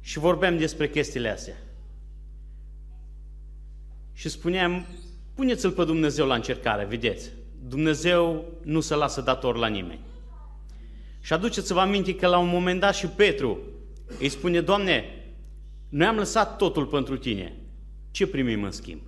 și 0.00 0.18
vorbeam 0.18 0.58
despre 0.58 0.88
chestiile 0.88 1.28
astea. 1.28 1.56
Și 4.12 4.28
spuneam, 4.28 4.86
puneți-l 5.34 5.70
pe 5.70 5.84
Dumnezeu 5.84 6.26
la 6.26 6.34
încercare, 6.34 6.84
vedeți. 6.84 7.30
Dumnezeu 7.68 8.44
nu 8.62 8.80
se 8.80 8.94
lasă 8.94 9.20
dator 9.20 9.56
la 9.56 9.66
nimeni. 9.66 10.00
Și 11.20 11.32
aduceți-vă 11.32 11.80
aminte 11.80 12.14
că 12.14 12.26
la 12.26 12.38
un 12.38 12.48
moment 12.48 12.80
dat 12.80 12.94
și 12.94 13.06
Petru 13.06 13.58
îi 14.18 14.28
spune, 14.28 14.60
Doamne, 14.60 15.04
noi 15.88 16.06
am 16.06 16.16
lăsat 16.16 16.56
totul 16.56 16.86
pentru 16.86 17.16
Tine, 17.16 17.56
ce 18.10 18.26
primim 18.26 18.62
în 18.62 18.70
schimb? 18.70 19.00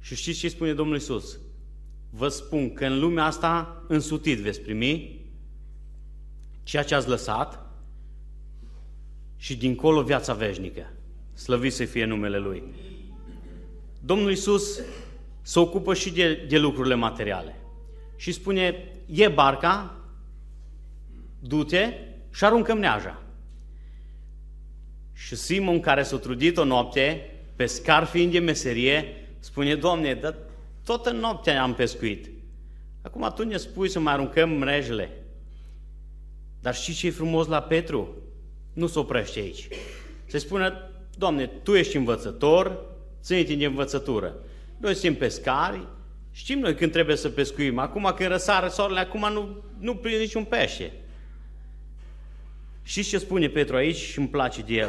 Și 0.00 0.14
știți 0.14 0.38
ce 0.38 0.48
spune 0.48 0.72
Domnul 0.72 0.96
Isus? 0.96 1.38
Vă 2.10 2.28
spun 2.28 2.72
că 2.72 2.84
în 2.84 2.98
lumea 2.98 3.24
asta 3.24 3.84
însutit 3.88 4.38
veți 4.38 4.60
primi 4.60 5.20
ceea 6.62 6.82
ce 6.82 6.94
ați 6.94 7.08
lăsat 7.08 7.66
și 9.36 9.56
dincolo 9.56 10.02
viața 10.02 10.34
veșnică. 10.34 10.92
Slăvit 11.34 11.72
să 11.72 11.84
fie 11.84 12.04
numele 12.04 12.38
Lui. 12.38 12.62
Domnul 14.00 14.30
Isus 14.30 14.80
se 15.42 15.58
ocupă 15.58 15.94
și 15.94 16.12
de, 16.12 16.34
de 16.48 16.58
lucrurile 16.58 16.94
materiale. 16.94 17.56
Și 18.16 18.32
spune, 18.32 18.92
e 19.06 19.28
barca, 19.28 19.94
du-te 21.40 21.92
și 22.32 22.44
aruncă 22.44 22.74
mneaja. 22.74 23.22
Și 25.12 25.36
Simon, 25.36 25.80
care 25.80 26.02
s-a 26.02 26.16
trudit 26.16 26.56
o 26.56 26.64
noapte, 26.64 27.30
pescar 27.56 28.04
fiind 28.04 28.32
de 28.32 28.38
meserie, 28.38 29.17
spune, 29.38 29.74
Doamne, 29.74 30.14
dar 30.14 30.34
toată 30.84 31.10
noaptea 31.10 31.62
am 31.62 31.74
pescuit. 31.74 32.30
Acum 33.02 33.32
tu 33.34 33.44
ne 33.44 33.56
spui 33.56 33.88
să 33.88 34.00
mai 34.00 34.12
aruncăm 34.12 34.50
mrejele. 34.50 35.10
Dar 36.60 36.74
știi 36.74 36.94
ce 36.94 37.06
e 37.06 37.10
frumos 37.10 37.46
la 37.46 37.60
Petru? 37.60 38.16
Nu 38.72 38.86
se 38.86 38.98
oprește 38.98 39.40
aici. 39.40 39.68
Se 40.26 40.38
spune, 40.38 40.72
Doamne, 41.16 41.46
Tu 41.46 41.74
ești 41.74 41.96
învățător, 41.96 42.84
ține-te 43.22 43.54
de 43.54 43.64
învățătură. 43.64 44.34
Noi 44.76 44.94
suntem 44.94 45.14
pescari, 45.14 45.86
știm 46.32 46.58
noi 46.58 46.74
când 46.74 46.92
trebuie 46.92 47.16
să 47.16 47.28
pescuim. 47.28 47.78
Acum 47.78 48.12
când 48.16 48.30
răsare 48.30 48.68
soarele, 48.68 49.00
acum 49.00 49.32
nu, 49.32 49.62
nu 49.78 49.96
prind 49.96 50.20
niciun 50.20 50.44
pește. 50.44 50.92
Știți 52.82 53.08
ce 53.08 53.18
spune 53.18 53.48
Petru 53.48 53.76
aici 53.76 53.96
și 53.96 54.18
îmi 54.18 54.28
place 54.28 54.62
de 54.62 54.74
el? 54.74 54.88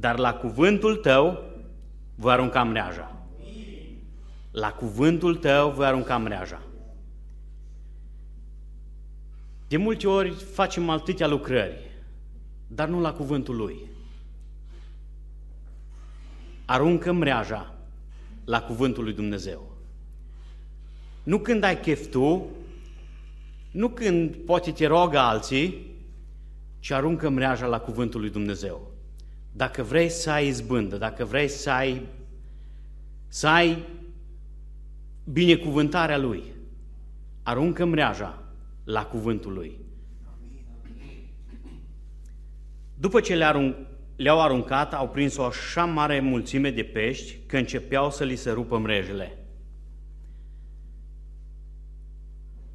Dar 0.00 0.18
la 0.18 0.34
cuvântul 0.34 0.96
tău 0.96 1.42
voi 2.14 2.32
arunca 2.32 2.64
mreaja. 2.64 3.16
La 4.50 4.72
cuvântul 4.72 5.36
tău 5.36 5.70
voi 5.70 5.86
arunca 5.86 6.18
mreaja. 6.18 6.62
De 9.68 9.76
multe 9.76 10.06
ori 10.06 10.30
facem 10.30 10.88
atâtea 10.88 11.26
lucrări, 11.26 11.90
dar 12.66 12.88
nu 12.88 13.00
la 13.00 13.12
cuvântul 13.12 13.56
lui. 13.56 13.76
Aruncă 16.64 17.12
mreaja 17.12 17.74
la 18.44 18.62
cuvântul 18.62 19.04
lui 19.04 19.12
Dumnezeu. 19.12 19.76
Nu 21.22 21.38
când 21.38 21.62
ai 21.62 21.80
chef 21.80 22.10
tu, 22.10 22.46
nu 23.70 23.88
când 23.88 24.34
poate 24.34 24.72
te 24.72 24.86
rogă 24.86 25.18
alții, 25.18 25.86
ci 26.78 26.90
aruncă 26.90 27.28
mreaja 27.28 27.66
la 27.66 27.80
cuvântul 27.80 28.20
lui 28.20 28.30
Dumnezeu. 28.30 28.87
Dacă 29.58 29.82
vrei 29.82 30.08
să 30.08 30.30
ai 30.30 30.46
izbândă, 30.46 30.96
dacă 30.96 31.24
vrei 31.24 31.48
să 31.48 31.70
ai, 31.70 32.02
să 33.28 33.46
ai 33.46 33.84
binecuvântarea 35.24 36.18
Lui, 36.18 36.42
aruncă 37.42 37.84
mreaja 37.84 38.42
la 38.84 39.04
cuvântul 39.04 39.52
Lui. 39.52 39.78
După 42.94 43.20
ce 43.20 43.34
le-au 43.34 43.48
arunc, 43.48 43.76
le 44.16 44.30
aruncat, 44.30 44.94
au 44.94 45.08
prins 45.08 45.36
o 45.36 45.44
așa 45.44 45.84
mare 45.84 46.20
mulțime 46.20 46.70
de 46.70 46.82
pești 46.82 47.38
că 47.46 47.56
începeau 47.56 48.10
să 48.10 48.24
li 48.24 48.36
se 48.36 48.50
rupă 48.50 48.78
mrejele. 48.78 49.38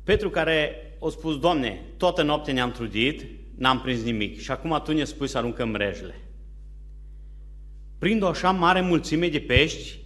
Petru 0.03 0.29
care 0.29 0.75
a 1.05 1.09
spus, 1.09 1.39
Doamne, 1.39 1.81
toată 1.97 2.23
noaptea 2.23 2.53
ne-am 2.53 2.71
trudit, 2.71 3.25
n-am 3.57 3.81
prins 3.81 4.03
nimic 4.03 4.39
și 4.39 4.51
acum 4.51 4.81
Tu 4.83 4.93
ne 4.93 5.03
spui 5.03 5.27
să 5.27 5.37
aruncăm 5.37 5.69
mrejele. 5.69 6.15
Prind 8.03 8.21
o 8.21 8.27
așa 8.27 8.51
mare 8.51 8.81
mulțime 8.81 9.29
de 9.29 9.39
pești, 9.39 9.99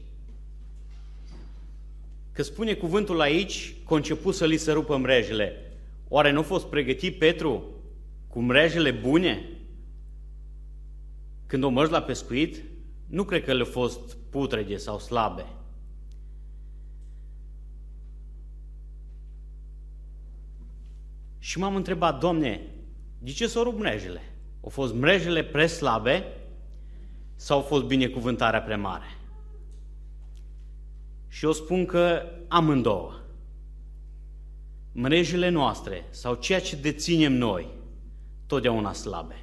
că 2.32 2.44
spune 2.44 2.74
cuvântul 2.74 3.22
aici, 3.22 3.76
conceput 3.84 4.36
să 4.36 4.46
li 4.46 4.58
se 4.58 4.72
rupă 4.72 4.98
mrejele. 4.98 5.56
Oare 6.08 6.32
nu 6.32 6.40
a 6.40 6.42
fost 6.42 6.66
pregătit 6.66 7.18
Petru 7.20 7.64
cu 8.28 8.42
mrejele 8.42 8.92
bune? 8.92 9.50
Când 11.46 11.64
o 11.64 11.70
mers 11.70 11.90
la 11.90 12.02
pescuit, 12.02 12.64
nu 13.08 13.24
cred 13.24 13.44
că 13.44 13.54
le-au 13.54 13.66
fost 13.66 14.18
putrede 14.30 14.78
sau 14.78 15.00
slabe. 15.00 15.46
Și 21.40 21.60
m-am 21.60 21.76
întrebat, 21.76 22.20
Domne, 22.20 22.62
de 23.20 23.32
ce 23.32 23.48
s-au 23.48 23.64
rupt 23.64 23.80
mrejele? 23.80 24.22
Au 24.64 24.70
fost 24.70 24.94
mrejele 24.94 25.44
prea 25.44 25.68
slabe 25.68 26.37
sau 27.38 27.58
au 27.58 27.64
fost 27.64 27.84
binecuvântarea 27.84 28.62
prea 28.62 28.78
mare? 28.78 29.18
Și 31.28 31.46
eu 31.46 31.52
spun 31.52 31.86
că 31.86 32.22
amândouă. 32.48 33.14
Mrejele 34.92 35.50
noastre 35.50 36.06
sau 36.10 36.36
ceea 36.36 36.62
ce 36.62 36.76
deținem 36.76 37.34
noi, 37.34 37.68
totdeauna 38.46 38.94
slabe. 38.94 39.36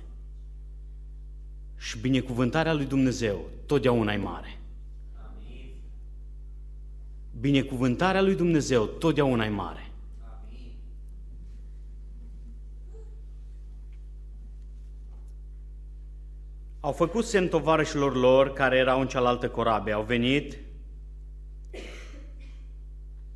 Și 1.77 1.99
binecuvântarea 1.99 2.73
lui 2.73 2.85
Dumnezeu 2.85 3.45
totdeauna 3.67 4.13
e 4.13 4.17
mare. 4.17 4.59
Binecuvântarea 7.41 8.23
lui 8.23 8.35
Dumnezeu 8.35 8.85
totdeauna 8.85 9.45
e 9.45 9.49
mare. 9.49 9.84
Au 16.85 16.93
făcut 16.93 17.25
semn 17.25 17.49
tovarășilor 17.49 18.17
lor 18.17 18.53
care 18.53 18.77
erau 18.77 19.01
în 19.01 19.07
cealaltă 19.07 19.49
corabie. 19.49 19.93
Au 19.93 20.03
venit 20.03 20.59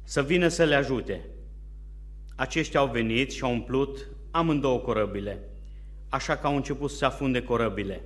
să 0.02 0.22
vină 0.22 0.48
să 0.48 0.64
le 0.64 0.74
ajute. 0.74 1.24
Aceștia 2.36 2.80
au 2.80 2.86
venit 2.86 3.32
și 3.32 3.42
au 3.42 3.52
umplut 3.52 4.06
amândouă 4.30 4.78
corăbile, 4.78 5.40
așa 6.08 6.36
că 6.36 6.46
au 6.46 6.56
început 6.56 6.90
să 6.90 6.96
se 6.96 7.04
afunde 7.04 7.42
corăbile. 7.42 8.04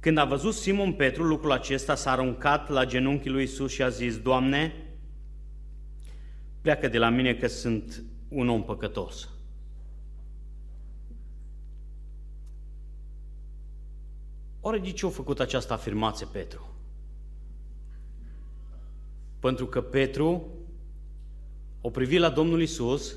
Când 0.00 0.18
a 0.18 0.24
văzut 0.24 0.54
Simon 0.54 0.92
Petru 0.92 1.22
lucrul 1.22 1.52
acesta, 1.52 1.94
s-a 1.94 2.10
aruncat 2.10 2.68
la 2.68 2.84
genunchii 2.84 3.30
lui 3.30 3.42
Isus 3.42 3.72
și 3.72 3.82
a 3.82 3.88
zis, 3.88 4.18
Doamne, 4.18 4.74
pleacă 6.60 6.88
de 6.88 6.98
la 6.98 7.08
mine 7.08 7.34
că 7.34 7.46
sunt 7.46 8.02
un 8.28 8.48
om 8.48 8.64
păcătos. 8.64 9.28
Oare 14.64 14.78
de 14.78 14.92
ce 14.92 15.06
a 15.06 15.08
făcut 15.08 15.40
această 15.40 15.72
afirmație 15.72 16.26
Petru? 16.26 16.74
Pentru 19.38 19.66
că 19.66 19.80
Petru 19.80 20.46
o 21.80 21.90
privi 21.90 22.18
la 22.18 22.30
Domnul 22.30 22.62
Isus 22.62 23.16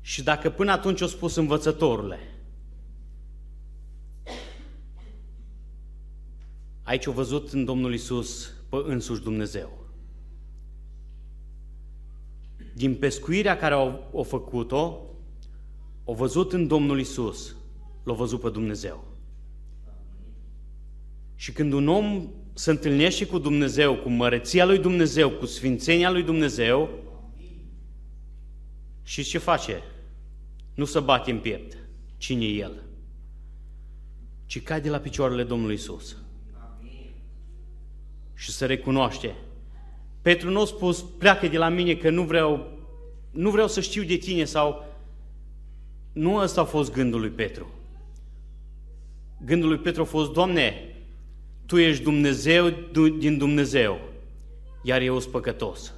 și 0.00 0.22
dacă 0.22 0.50
până 0.50 0.72
atunci 0.72 1.00
o 1.00 1.06
spus 1.06 1.34
învățătorule, 1.34 2.18
aici 6.82 7.06
o 7.06 7.12
văzut 7.12 7.52
în 7.52 7.64
Domnul 7.64 7.94
Isus 7.94 8.52
pe 8.68 8.76
însuși 8.84 9.22
Dumnezeu. 9.22 9.78
Din 12.74 12.94
pescuirea 12.94 13.56
care 13.56 13.74
au, 13.74 14.08
o 14.12 14.22
făcut-o, 14.22 15.00
o 16.04 16.14
văzut 16.14 16.52
în 16.52 16.66
Domnul 16.66 16.98
Isus, 16.98 17.56
l-a 18.02 18.12
văzut 18.12 18.40
pe 18.40 18.50
Dumnezeu. 18.50 19.04
Și 21.40 21.52
când 21.52 21.72
un 21.72 21.88
om 21.88 22.30
se 22.54 22.70
întâlnește 22.70 23.26
cu 23.26 23.38
Dumnezeu, 23.38 23.96
cu 23.96 24.08
măreția 24.08 24.64
lui 24.64 24.78
Dumnezeu, 24.78 25.30
cu 25.30 25.46
sfințenia 25.46 26.10
lui 26.10 26.22
Dumnezeu, 26.22 26.90
și 29.02 29.22
ce 29.22 29.38
face? 29.38 29.82
Nu 30.74 30.84
se 30.84 31.00
bate 31.00 31.30
în 31.30 31.38
piept. 31.38 31.76
Cine 32.16 32.44
e 32.44 32.48
El? 32.48 32.82
Ci 34.46 34.62
cade 34.62 34.88
la 34.88 34.98
picioarele 34.98 35.42
Domnului 35.42 35.74
Isus. 35.74 36.16
Și 38.34 38.50
se 38.50 38.66
recunoaște. 38.66 39.34
Petru 40.22 40.50
nu 40.50 40.60
a 40.60 40.64
spus, 40.64 41.02
pleacă 41.18 41.48
de 41.48 41.58
la 41.58 41.68
mine 41.68 41.94
că 41.94 42.10
nu 42.10 42.22
vreau, 42.22 42.78
nu 43.30 43.50
vreau 43.50 43.68
să 43.68 43.80
știu 43.80 44.02
de 44.02 44.16
tine 44.16 44.44
sau... 44.44 44.86
Nu 46.12 46.34
ăsta 46.34 46.60
a 46.60 46.64
fost 46.64 46.92
gândul 46.92 47.20
lui 47.20 47.30
Petru. 47.30 47.72
Gândul 49.44 49.68
lui 49.68 49.78
Petru 49.78 50.02
a 50.02 50.04
fost, 50.04 50.32
Doamne, 50.32 50.87
tu 51.68 51.76
ești 51.76 52.02
Dumnezeu 52.02 52.68
din 53.18 53.38
Dumnezeu, 53.38 53.98
iar 54.82 55.00
eu 55.00 55.18
sunt 55.18 55.32
păcătos. 55.32 55.92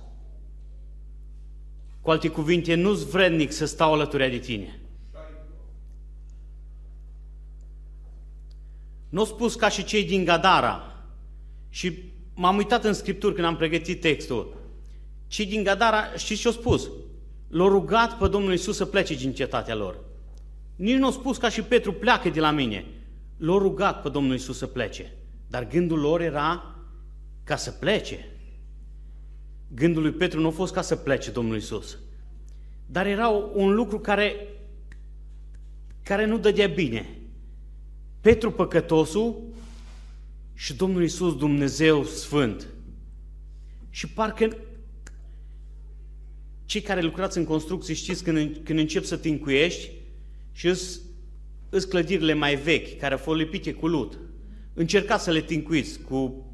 Cu 2.00 2.10
alte 2.10 2.28
cuvinte, 2.28 2.74
nu-s 2.74 3.10
vrednic 3.10 3.52
să 3.52 3.64
stau 3.64 3.92
alături 3.92 4.30
de 4.30 4.38
tine. 4.38 4.80
Nu 9.08 9.24
spus 9.24 9.54
ca 9.54 9.68
și 9.68 9.84
cei 9.84 10.04
din 10.04 10.24
Gadara. 10.24 11.04
Și 11.68 11.98
m-am 12.34 12.56
uitat 12.56 12.84
în 12.84 12.92
Scripturi 12.92 13.34
când 13.34 13.46
am 13.46 13.56
pregătit 13.56 14.00
textul. 14.00 14.56
Cei 15.26 15.46
din 15.46 15.62
Gadara, 15.62 16.12
știți 16.16 16.40
ce 16.40 16.46
au 16.46 16.52
spus? 16.52 16.90
L-au 17.48 17.68
rugat 17.68 18.18
pe 18.18 18.28
Domnul 18.28 18.52
Isus 18.52 18.76
să 18.76 18.84
plece 18.84 19.14
din 19.14 19.32
cetatea 19.32 19.74
lor. 19.74 19.98
Nici 20.76 20.96
nu 20.96 21.04
au 21.04 21.12
spus 21.12 21.36
ca 21.36 21.48
și 21.48 21.62
Petru, 21.62 21.92
pleacă 21.92 22.28
de 22.28 22.40
la 22.40 22.50
mine. 22.50 22.86
L-au 23.36 23.58
rugat 23.58 24.02
pe 24.02 24.08
Domnul 24.08 24.34
Isus 24.34 24.58
să 24.58 24.66
plece. 24.66 25.14
Dar 25.50 25.66
gândul 25.66 25.98
lor 25.98 26.20
era 26.20 26.76
ca 27.44 27.56
să 27.56 27.70
plece. 27.70 28.28
Gândul 29.68 30.02
lui 30.02 30.12
Petru 30.12 30.40
nu 30.40 30.46
a 30.46 30.50
fost 30.50 30.72
ca 30.72 30.82
să 30.82 30.96
plece 30.96 31.30
Domnul 31.30 31.56
Isus. 31.56 31.98
Dar 32.86 33.06
era 33.06 33.28
un 33.28 33.74
lucru 33.74 33.98
care, 33.98 34.48
care 36.02 36.24
nu 36.24 36.38
dădea 36.38 36.66
bine. 36.66 37.18
Petru 38.20 38.50
păcătosul 38.52 39.42
și 40.54 40.74
Domnul 40.74 41.02
Isus 41.02 41.36
Dumnezeu 41.36 42.04
Sfânt. 42.04 42.66
Și 43.88 44.08
parcă 44.08 44.56
cei 46.64 46.80
care 46.80 47.00
lucrați 47.00 47.38
în 47.38 47.44
construcții 47.44 47.94
știți 47.94 48.24
când, 48.24 48.60
când 48.64 48.78
încep 48.78 49.04
să 49.04 49.16
te 49.16 49.28
încuiești 49.28 49.90
și 50.52 50.66
îți, 50.66 51.00
îți 51.70 51.88
clădirile 51.88 52.34
mai 52.34 52.56
vechi, 52.56 52.98
care 52.98 53.14
au 53.14 53.20
fost 53.20 53.38
lipite 53.38 53.72
cu 53.72 53.86
lut 53.86 54.18
încercați 54.74 55.24
să 55.24 55.30
le 55.30 55.40
tincuiți 55.40 56.00
cu, 56.00 56.46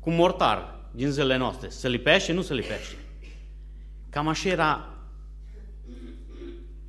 cu 0.00 0.10
mortar 0.10 0.88
din 0.94 1.10
zilele 1.10 1.36
noastre. 1.36 1.68
Să 1.68 1.88
lipește, 1.88 2.32
nu 2.32 2.42
să 2.42 2.54
lipește. 2.54 2.94
Cam 4.10 4.28
așa 4.28 4.48
era 4.48 4.94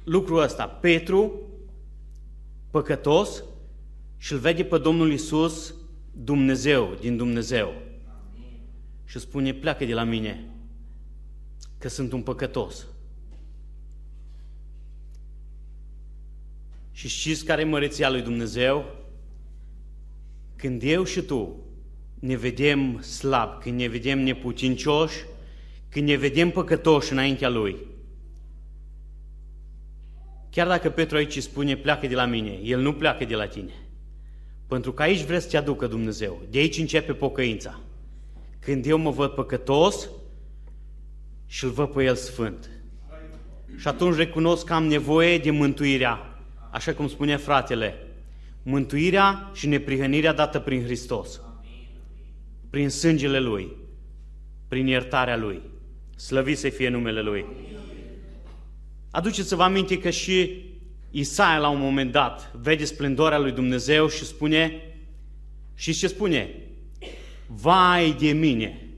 lucrul 0.03 0.41
ăsta. 0.41 0.67
Petru, 0.67 1.41
păcătos, 2.71 3.43
și 4.17 4.33
îl 4.33 4.39
vede 4.39 4.63
pe 4.63 4.77
Domnul 4.77 5.11
Isus 5.11 5.73
Dumnezeu, 6.11 6.97
din 6.99 7.17
Dumnezeu. 7.17 7.73
Și 9.05 9.19
spune, 9.19 9.53
pleacă 9.53 9.85
de 9.85 9.93
la 9.93 10.03
mine, 10.03 10.45
că 11.77 11.87
sunt 11.87 12.11
un 12.11 12.21
păcătos. 12.21 12.85
Și 16.91 17.07
știți 17.07 17.45
care 17.45 17.61
e 17.61 17.65
măreția 17.65 18.09
lui 18.09 18.21
Dumnezeu? 18.21 18.85
Când 20.57 20.81
eu 20.83 21.03
și 21.03 21.21
tu 21.21 21.55
ne 22.19 22.35
vedem 22.35 23.01
slab, 23.01 23.61
când 23.61 23.79
ne 23.79 23.87
vedem 23.87 24.19
neputincioși, 24.19 25.25
când 25.89 26.07
ne 26.07 26.15
vedem 26.15 26.49
păcătoși 26.49 27.11
înaintea 27.11 27.49
Lui, 27.49 27.77
chiar 30.49 30.67
dacă 30.67 30.89
Petru 30.89 31.17
aici 31.17 31.41
spune 31.41 31.75
pleacă 31.75 32.07
de 32.07 32.15
la 32.15 32.25
mine, 32.25 32.59
El 32.63 32.79
nu 32.79 32.93
pleacă 32.93 33.25
de 33.25 33.35
la 33.35 33.47
tine. 33.47 33.73
Pentru 34.67 34.93
că 34.93 35.01
aici 35.01 35.23
vrea 35.23 35.39
să 35.39 35.47
te 35.47 35.57
aducă 35.57 35.87
Dumnezeu. 35.87 36.41
De 36.49 36.57
aici 36.57 36.77
începe 36.77 37.13
pocăința. 37.13 37.79
Când 38.59 38.85
eu 38.85 38.97
mă 38.97 39.09
văd 39.09 39.29
păcătos 39.29 40.09
și 41.45 41.63
îl 41.63 41.69
văd 41.69 41.89
pe 41.89 42.03
El 42.03 42.15
sfânt. 42.15 42.69
Și 43.77 43.87
atunci 43.87 44.15
recunosc 44.15 44.65
că 44.65 44.73
am 44.73 44.85
nevoie 44.85 45.37
de 45.37 45.51
mântuirea, 45.51 46.39
așa 46.71 46.93
cum 46.93 47.07
spune 47.07 47.37
fratele. 47.37 48.06
Mântuirea 48.69 49.51
și 49.53 49.67
neprihănirea 49.67 50.33
dată 50.33 50.59
prin 50.59 50.83
Hristos. 50.83 51.41
Prin 52.69 52.89
sângele 52.89 53.39
Lui. 53.39 53.75
Prin 54.67 54.87
iertarea 54.87 55.37
Lui. 55.37 55.61
Slăvit 56.15 56.57
să 56.57 56.69
fie 56.69 56.89
numele 56.89 57.21
Lui. 57.21 57.45
Aduceți-vă 59.11 59.63
aminte 59.63 59.99
că 59.99 60.09
și 60.09 60.65
Isaia 61.11 61.57
la 61.57 61.69
un 61.69 61.79
moment 61.79 62.11
dat 62.11 62.51
vede 62.61 62.85
splendoarea 62.85 63.39
lui 63.39 63.51
Dumnezeu 63.51 64.07
și 64.07 64.25
spune, 64.25 64.71
și 65.75 65.93
ce 65.93 66.07
spune? 66.07 66.49
Vai 67.47 68.15
de 68.19 68.31
mine, 68.31 68.89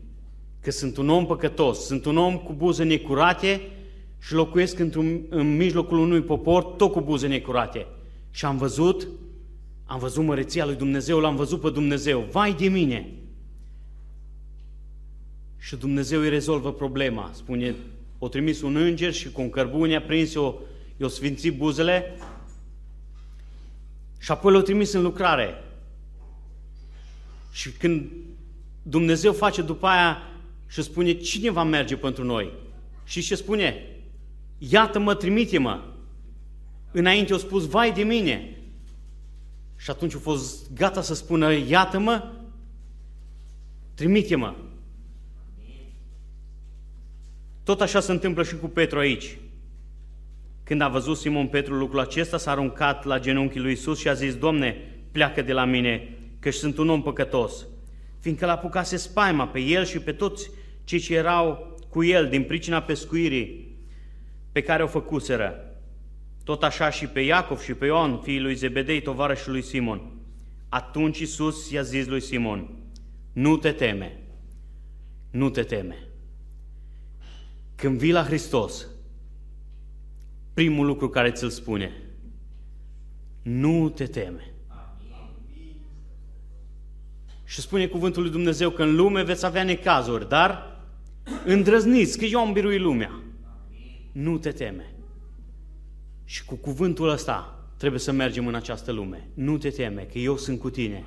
că 0.62 0.72
sunt 0.72 0.98
un 0.98 1.10
om 1.10 1.26
păcătos, 1.26 1.86
sunt 1.86 2.06
un 2.06 2.18
om 2.18 2.38
cu 2.38 2.54
buze 2.54 2.84
necurate 2.84 3.62
și 4.22 4.34
locuiesc 4.34 4.80
într-un, 4.80 5.22
în 5.30 5.56
mijlocul 5.56 5.98
unui 5.98 6.22
popor 6.22 6.64
tot 6.64 6.92
cu 6.92 7.02
buze 7.02 7.28
necurate. 7.28 7.86
Și 8.32 8.46
am 8.46 8.58
văzut, 8.58 9.08
am 9.90 10.00
văzut 10.00 10.24
măreția 10.24 10.66
lui 10.66 10.76
Dumnezeu, 10.76 11.20
l-am 11.20 11.36
văzut 11.36 11.62
pe 11.62 11.70
Dumnezeu. 11.70 12.28
Vai 12.32 12.54
de 12.54 12.68
mine! 12.68 13.10
Și 15.58 15.76
Dumnezeu 15.76 16.22
îi 16.22 16.30
rezolvă 16.30 16.74
problema. 16.74 17.32
Spune, 17.34 17.76
o 18.20 18.28
trimis 18.28 18.62
un 18.62 18.76
înger 18.76 19.14
și 19.14 19.32
cu 19.32 19.42
un 19.42 19.50
cărbune 19.50 19.96
a 19.96 20.02
prins 20.02 20.36
o 20.36 20.56
i-a 20.98 21.08
sfințit 21.08 21.58
buzele 21.58 22.18
și 24.20 24.32
apoi 24.32 24.54
l-a 24.54 24.62
trimis 24.62 24.94
în 24.94 25.02
lucrare. 25.02 25.64
Și 27.52 27.72
când 27.72 28.12
Dumnezeu 28.84 29.34
face 29.34 29.62
după 29.62 29.88
aia 29.88 30.18
și 30.68 30.82
spune, 30.82 31.14
cine 31.14 31.50
va 31.50 31.64
merge 31.64 31.98
pentru 31.98 32.24
noi? 32.24 32.52
Și 33.06 33.22
ce 33.22 33.36
spune? 33.36 33.86
Iată-mă, 34.58 35.16
trimite-mă. 35.16 35.84
Înainte 36.92 37.34
au 37.34 37.40
spus, 37.40 37.68
vai 37.68 37.94
de 37.94 38.04
mine. 38.04 38.54
Și 39.82 39.90
atunci 39.90 40.16
a 40.16 40.18
fost 40.18 40.74
gata 40.74 41.02
să 41.02 41.14
spună, 41.14 41.54
iată-mă, 41.54 42.32
trimite-mă. 43.94 44.56
Tot 47.64 47.82
așa 47.82 48.00
se 48.00 48.12
întâmplă 48.12 48.44
și 48.44 48.56
cu 48.56 48.68
Petru 48.68 49.00
aici. 49.00 49.38
Când 50.64 50.82
a 50.82 50.88
văzut 50.88 51.18
Simon 51.18 51.48
Petru 51.48 51.74
lucrul 51.74 52.00
acesta, 52.00 52.38
s-a 52.38 52.52
aruncat 52.52 53.04
la 53.04 53.20
genunchii 53.20 53.60
lui 53.60 53.72
Isus 53.72 54.00
și 54.00 54.10
a 54.10 54.14
zis, 54.14 54.36
Domne, 54.36 54.76
pleacă 55.12 55.42
de 55.42 55.54
la 55.54 55.66
mine, 55.66 56.18
că 56.40 56.52
sunt 56.52 56.78
un 56.78 56.90
om 56.90 57.02
păcătos. 57.02 57.66
Fiindcă 58.20 58.46
l-a 58.46 58.52
apucase 58.52 58.98
spaima 58.98 59.48
pe 59.48 59.60
el 59.60 59.86
și 59.86 60.00
pe 60.00 60.12
toți 60.12 60.50
cei 60.84 61.00
ce 61.00 61.16
erau 61.16 61.78
cu 61.90 62.04
el 62.04 62.30
din 62.30 62.44
pricina 62.44 62.82
pescuirii 62.82 63.78
pe 64.52 64.62
care 64.62 64.84
o 64.84 64.88
făcuseră. 64.88 65.69
Tot 66.50 66.64
așa 66.64 66.90
și 66.90 67.08
pe 67.08 67.20
Iacov 67.20 67.62
și 67.62 67.74
pe 67.74 67.86
Ioan, 67.86 68.20
fiii 68.22 68.40
lui 68.40 68.56
Zebedei, 68.56 69.02
tovarășul 69.02 69.52
lui 69.52 69.62
Simon. 69.62 70.12
Atunci 70.70 71.20
Isus 71.20 71.72
i-a 71.72 71.82
zis 71.82 72.08
lui 72.08 72.22
Simon, 72.22 72.70
nu 73.34 73.58
te 73.58 73.72
teme, 73.72 74.20
nu 75.32 75.50
te 75.50 75.64
teme. 75.64 76.08
Când 77.76 77.98
vii 77.98 78.12
la 78.12 78.24
Hristos, 78.24 78.88
primul 80.54 80.86
lucru 80.86 81.10
care 81.10 81.32
ți-l 81.32 81.50
spune. 81.50 81.92
Nu 83.42 83.90
te 83.90 84.06
teme. 84.06 84.54
Și 87.44 87.62
spune 87.62 87.88
cuvântul 87.88 88.22
lui 88.22 88.32
Dumnezeu 88.32 88.70
că 88.70 88.84
în 88.84 88.96
lume 88.96 89.24
veți 89.24 89.46
avea 89.46 89.64
necazuri, 89.64 90.30
dar 90.30 90.82
îndrăzniți 91.46 92.18
că 92.18 92.26
eu 92.26 92.40
am 92.40 92.54
biruit 92.54 92.80
lumea. 92.80 93.12
Nu 94.12 94.38
te 94.38 94.52
teme. 94.52 94.94
Și 96.30 96.46
cu 96.46 96.56
cuvântul 96.56 97.10
ăsta 97.10 97.66
trebuie 97.78 98.00
să 98.00 98.12
mergem 98.12 98.48
în 98.48 98.56
această 98.56 98.92
lume. 98.92 99.28
Nu 99.34 99.58
te 99.58 99.70
teme, 99.70 100.08
că 100.12 100.18
eu 100.18 100.38
sunt 100.38 100.60
cu 100.60 100.70
tine. 100.70 101.06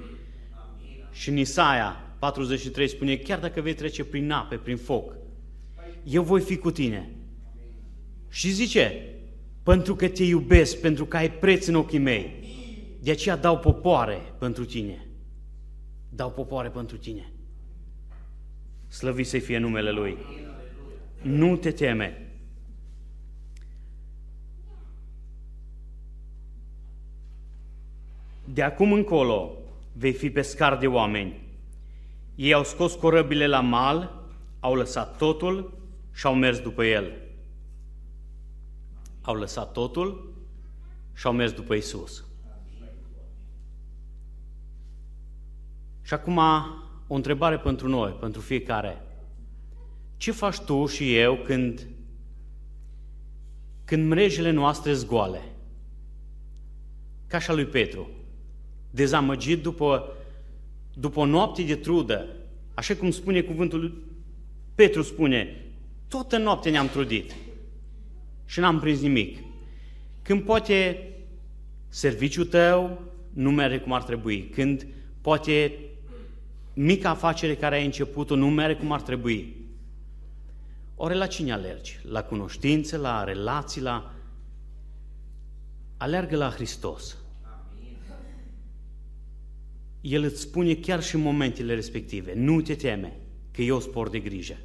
Și 1.12 1.28
în 1.28 1.36
Isaia 1.36 2.14
43 2.18 2.88
spune, 2.88 3.16
chiar 3.16 3.38
dacă 3.38 3.60
vei 3.60 3.74
trece 3.74 4.04
prin 4.04 4.30
ape, 4.30 4.56
prin 4.56 4.76
foc, 4.76 5.16
eu 6.04 6.22
voi 6.22 6.40
fi 6.40 6.56
cu 6.56 6.70
tine. 6.70 7.10
Și 8.28 8.50
zice, 8.50 9.08
pentru 9.62 9.94
că 9.94 10.08
te 10.08 10.24
iubesc, 10.24 10.80
pentru 10.80 11.06
că 11.06 11.16
ai 11.16 11.32
preț 11.32 11.66
în 11.66 11.74
ochii 11.74 11.98
mei. 11.98 12.44
De 13.00 13.10
aceea 13.10 13.36
dau 13.36 13.58
popoare 13.58 14.34
pentru 14.38 14.64
tine. 14.64 15.06
Dau 16.08 16.30
popoare 16.30 16.68
pentru 16.68 16.96
tine. 16.96 17.32
Slăvit 18.88 19.26
să 19.26 19.38
fie 19.38 19.58
numele 19.58 19.90
Lui. 19.90 20.16
Nu 21.22 21.56
te 21.56 21.70
teme. 21.70 22.31
De 28.52 28.62
acum 28.62 28.92
încolo 28.92 29.58
vei 29.92 30.12
fi 30.12 30.30
pescar 30.30 30.76
de 30.76 30.86
oameni. 30.86 31.40
Ei 32.34 32.52
au 32.52 32.64
scos 32.64 32.94
corăbile 32.94 33.46
la 33.46 33.60
mal, 33.60 34.22
au 34.60 34.74
lăsat 34.74 35.16
totul 35.16 35.78
și 36.12 36.26
au 36.26 36.34
mers 36.34 36.58
după 36.58 36.84
el 36.84 37.22
au 39.22 39.34
lăsat 39.34 39.72
totul 39.72 40.32
și 41.14 41.26
au 41.26 41.32
mers 41.32 41.52
după 41.52 41.74
Isus. 41.74 42.24
Și 46.02 46.14
acum 46.14 46.38
o 47.06 47.14
întrebare 47.14 47.58
pentru 47.58 47.88
noi, 47.88 48.10
pentru 48.10 48.40
fiecare. 48.40 49.02
Ce 50.16 50.32
faci 50.32 50.58
tu 50.58 50.86
și 50.86 51.16
eu 51.16 51.36
când, 51.36 51.86
când 53.84 54.08
mrejele 54.08 54.50
noastre 54.50 54.92
zgoale? 54.92 55.40
Ca 57.26 57.36
așa 57.36 57.52
lui 57.52 57.66
Petru, 57.66 58.10
dezamăgit 58.92 59.62
după, 59.62 60.16
după 60.94 61.20
o 61.20 61.24
noapte 61.24 61.62
de 61.62 61.76
trudă, 61.76 62.26
așa 62.74 62.94
cum 62.94 63.10
spune 63.10 63.40
cuvântul, 63.40 64.10
Petru 64.74 65.02
spune, 65.02 65.64
toată 66.08 66.38
noaptea 66.38 66.70
ne-am 66.70 66.88
trudit 66.88 67.34
și 68.44 68.60
n-am 68.60 68.80
prins 68.80 69.00
nimic. 69.00 69.38
Când 70.22 70.42
poate 70.42 71.08
serviciul 71.88 72.44
tău 72.44 73.02
nu 73.32 73.50
merge 73.50 73.78
cum 73.78 73.92
ar 73.92 74.02
trebui, 74.02 74.48
când 74.48 74.86
poate 75.20 75.78
mica 76.74 77.10
afacere 77.10 77.54
care 77.54 77.74
ai 77.74 77.84
început-o 77.84 78.34
nu 78.34 78.50
merge 78.50 78.80
cum 78.80 78.92
ar 78.92 79.00
trebui, 79.02 79.56
ori 80.96 81.16
la 81.16 81.26
cine 81.26 81.52
alergi? 81.52 81.98
La 82.02 82.22
cunoștințe, 82.22 82.96
la 82.96 83.24
relații, 83.24 83.80
la... 83.80 84.14
Alergă 85.96 86.36
la 86.36 86.50
Hristos. 86.50 87.16
El 90.02 90.22
îți 90.22 90.40
spune 90.40 90.74
chiar 90.74 91.02
și 91.02 91.14
în 91.14 91.20
momentele 91.20 91.74
respective, 91.74 92.32
nu 92.34 92.60
te 92.60 92.74
teme, 92.74 93.16
că 93.50 93.62
eu 93.62 93.80
spor 93.80 94.08
de 94.08 94.18
grijă. 94.18 94.56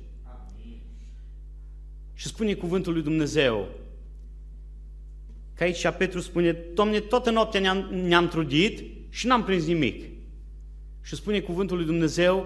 Și 2.13 2.27
spune 2.27 2.53
cuvântul 2.53 2.93
lui 2.93 3.01
Dumnezeu, 3.01 3.67
că 5.53 5.63
aici 5.63 5.87
Petru 5.97 6.19
spune, 6.19 6.51
Doamne, 6.73 6.99
toată 6.99 7.31
noaptea 7.31 7.59
ne-am, 7.59 7.77
ne 7.93 8.27
trudit 8.27 8.83
și 9.09 9.27
n-am 9.27 9.43
prins 9.43 9.65
nimic. 9.65 10.05
Și 11.01 11.15
spune 11.15 11.39
cuvântul 11.39 11.77
lui 11.77 11.85
Dumnezeu, 11.85 12.45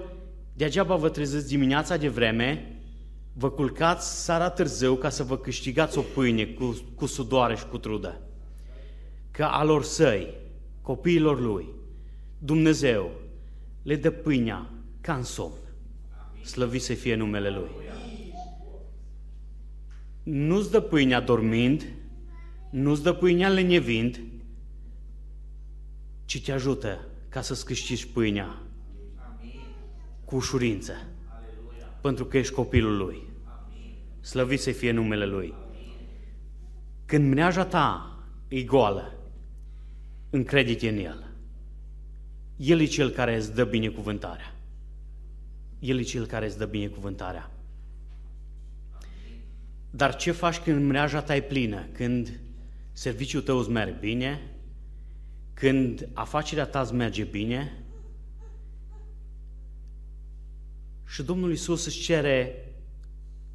degeaba 0.54 0.96
vă 0.96 1.10
treziți 1.10 1.48
dimineața 1.48 1.98
de 1.98 2.08
vreme, 2.08 2.76
vă 3.34 3.50
culcați 3.50 4.24
seara 4.24 4.50
târziu 4.50 4.96
ca 4.96 5.10
să 5.10 5.24
vă 5.24 5.38
câștigați 5.38 5.98
o 5.98 6.02
pâine 6.02 6.46
cu, 6.46 6.78
cu 6.96 7.06
sudoare 7.06 7.56
și 7.56 7.66
cu 7.66 7.78
trudă. 7.78 8.22
Că 9.32 9.44
alor 9.44 9.84
săi, 9.84 10.34
copiilor 10.82 11.42
lui, 11.42 11.66
Dumnezeu 12.44 13.12
le 13.84 13.96
dă 13.96 14.12
pâinea 14.12 14.70
ca 15.02 15.16
în 15.16 15.24
somn. 15.24 15.56
Slăvit 16.44 16.82
să 16.82 16.94
fie 16.94 17.16
numele 17.16 17.50
Lui 17.50 17.70
nu-ți 20.24 20.72
dă 20.72 20.80
pâinea 20.80 21.20
dormind, 21.20 21.88
nu-ți 22.70 23.04
dă 23.04 23.14
pâinea 23.14 23.50
lenevind, 23.50 24.22
ci 26.26 26.44
te 26.44 26.52
ajută 26.52 27.08
ca 27.30 27.42
să-ți 27.42 27.66
câștigi 27.66 28.08
pâinea 28.08 28.62
cu 30.26 30.36
ușurință, 30.36 30.94
pentru 32.02 32.26
că 32.26 32.38
ești 32.38 32.54
copilul 32.54 32.98
Lui. 32.98 33.30
Slăvit 34.20 34.60
să 34.60 34.72
fie 34.72 34.92
numele 34.92 35.26
Lui. 35.26 35.54
Când 37.06 37.30
mreaja 37.30 37.66
ta 37.66 38.18
e 38.48 38.64
goală, 38.64 39.14
încredite 40.30 40.90
în 40.90 40.98
El. 40.98 41.31
El 42.62 42.80
e 42.80 42.86
Cel 42.86 43.10
care 43.10 43.36
îți 43.36 43.54
dă 43.54 43.64
binecuvântarea. 43.64 44.56
El 45.80 46.00
e 46.00 46.02
Cel 46.02 46.26
care 46.26 46.46
îți 46.46 46.58
dă 46.58 46.66
binecuvântarea. 46.66 47.52
Dar 49.90 50.16
ce 50.16 50.32
faci 50.32 50.58
când 50.58 50.86
mreaja 50.86 51.22
ta 51.22 51.36
e 51.36 51.42
plină? 51.42 51.88
Când 51.92 52.40
serviciul 52.92 53.42
tău 53.42 53.58
îți 53.58 53.70
merge 53.70 53.98
bine? 54.00 54.42
Când 55.54 56.10
afacerea 56.14 56.66
ta 56.66 56.82
îți 56.82 56.94
merge 56.94 57.24
bine? 57.24 57.84
Și 61.06 61.24
Domnul 61.24 61.52
Isus 61.52 61.86
îți 61.86 62.00
cere, 62.00 62.66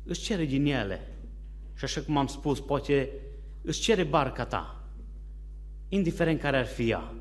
îți 0.04 0.20
cere 0.20 0.44
din 0.44 0.66
ele. 0.66 1.00
Și 1.74 1.84
așa 1.84 2.00
cum 2.00 2.16
am 2.16 2.26
spus, 2.26 2.60
poate 2.60 3.10
îți 3.62 3.80
cere 3.80 4.04
barca 4.04 4.44
ta, 4.44 4.84
indiferent 5.88 6.40
care 6.40 6.56
ar 6.56 6.66
fi 6.66 6.90
ea. 6.90 7.14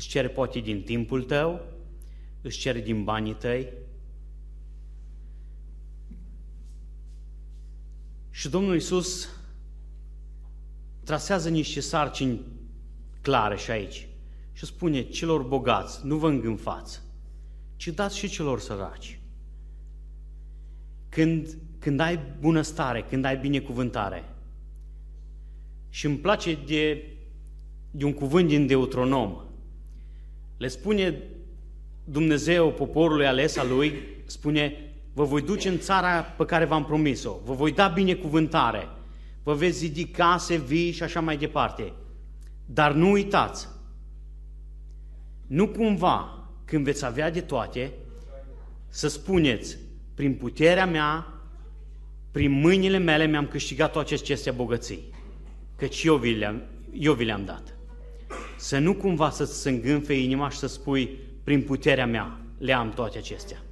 Îți 0.00 0.08
cere 0.08 0.28
poate 0.28 0.58
din 0.58 0.82
timpul 0.82 1.22
tău, 1.22 1.60
îți 2.40 2.58
cere 2.58 2.80
din 2.80 3.04
banii 3.04 3.34
tăi. 3.34 3.68
Și 8.30 8.48
Domnul 8.48 8.76
Isus 8.76 9.28
trasează 11.04 11.48
niște 11.48 11.80
sarcini 11.80 12.40
clare 13.20 13.56
și 13.56 13.70
aici 13.70 14.08
și 14.52 14.64
spune 14.64 15.02
celor 15.02 15.42
bogați, 15.42 16.06
nu 16.06 16.16
vă 16.16 16.28
îngânfați, 16.28 17.00
ci 17.76 17.88
dați 17.88 18.16
și 18.16 18.28
celor 18.28 18.60
săraci. 18.60 19.20
Când, 21.08 21.58
când 21.78 22.00
ai 22.00 22.20
bunăstare, 22.38 23.02
când 23.02 23.24
ai 23.24 23.36
binecuvântare, 23.36 24.34
și 25.88 26.06
îmi 26.06 26.18
place 26.18 26.54
de, 26.66 27.06
de 27.90 28.04
un 28.04 28.12
cuvânt 28.12 28.48
din 28.48 28.66
Deuteronom, 28.66 29.48
le 30.60 30.68
spune 30.68 31.22
Dumnezeu 32.04 32.72
poporului 32.72 33.26
ales 33.26 33.56
al 33.56 33.68
lui, 33.68 34.02
spune, 34.26 34.92
vă 35.12 35.24
voi 35.24 35.42
duce 35.42 35.68
în 35.68 35.78
țara 35.78 36.20
pe 36.20 36.44
care 36.44 36.64
v-am 36.64 36.84
promis-o, 36.84 37.40
vă 37.44 37.52
voi 37.52 37.72
da 37.72 37.88
binecuvântare, 37.88 38.88
vă 39.42 39.54
veți 39.54 39.78
zidi 39.78 40.04
case, 40.04 40.56
vii 40.56 40.90
și 40.90 41.02
așa 41.02 41.20
mai 41.20 41.36
departe. 41.36 41.92
Dar 42.66 42.92
nu 42.92 43.10
uitați, 43.10 43.68
nu 45.46 45.68
cumva, 45.68 46.48
când 46.64 46.84
veți 46.84 47.04
avea 47.04 47.30
de 47.30 47.40
toate, 47.40 47.92
să 48.88 49.08
spuneți, 49.08 49.78
prin 50.14 50.34
puterea 50.34 50.86
mea, 50.86 51.26
prin 52.30 52.50
mâinile 52.50 52.98
mele 52.98 53.26
mi-am 53.26 53.46
câștigat 53.46 53.92
toate 53.92 54.14
aceste 54.14 54.50
bogății, 54.50 55.14
căci 55.76 56.04
eu 56.04 56.16
vi 56.16 56.34
le-am, 56.34 56.62
eu 56.92 57.12
vi 57.12 57.24
le-am 57.24 57.44
dat. 57.44 57.79
Să 58.60 58.78
nu 58.78 58.94
cumva 58.94 59.30
să-ți 59.30 59.60
se 59.60 59.70
îngânfe 59.70 60.12
inima 60.12 60.48
și 60.48 60.58
să 60.58 60.66
spui, 60.66 61.18
prin 61.44 61.62
puterea 61.62 62.06
mea 62.06 62.40
le 62.58 62.72
am 62.72 62.90
toate 62.90 63.18
acestea. 63.18 63.62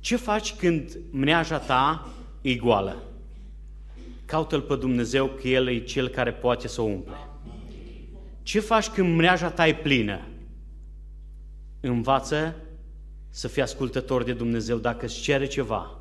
Ce 0.00 0.16
faci 0.16 0.54
când 0.54 0.98
mreaja 1.10 1.58
ta 1.58 2.08
e 2.40 2.54
goală? 2.54 3.02
Caută-L 4.24 4.60
pe 4.60 4.76
Dumnezeu 4.76 5.26
că 5.26 5.48
El 5.48 5.68
e 5.68 5.78
Cel 5.78 6.08
care 6.08 6.32
poate 6.32 6.68
să 6.68 6.80
o 6.80 6.84
umple. 6.84 7.16
Ce 8.42 8.60
faci 8.60 8.88
când 8.88 9.16
mreaja 9.16 9.50
ta 9.50 9.66
e 9.66 9.74
plină? 9.74 10.20
Învață 11.80 12.54
să 13.28 13.48
fii 13.48 13.62
ascultător 13.62 14.22
de 14.22 14.32
Dumnezeu 14.32 14.78
dacă 14.78 15.04
îți 15.04 15.20
cere 15.20 15.46
ceva, 15.46 16.00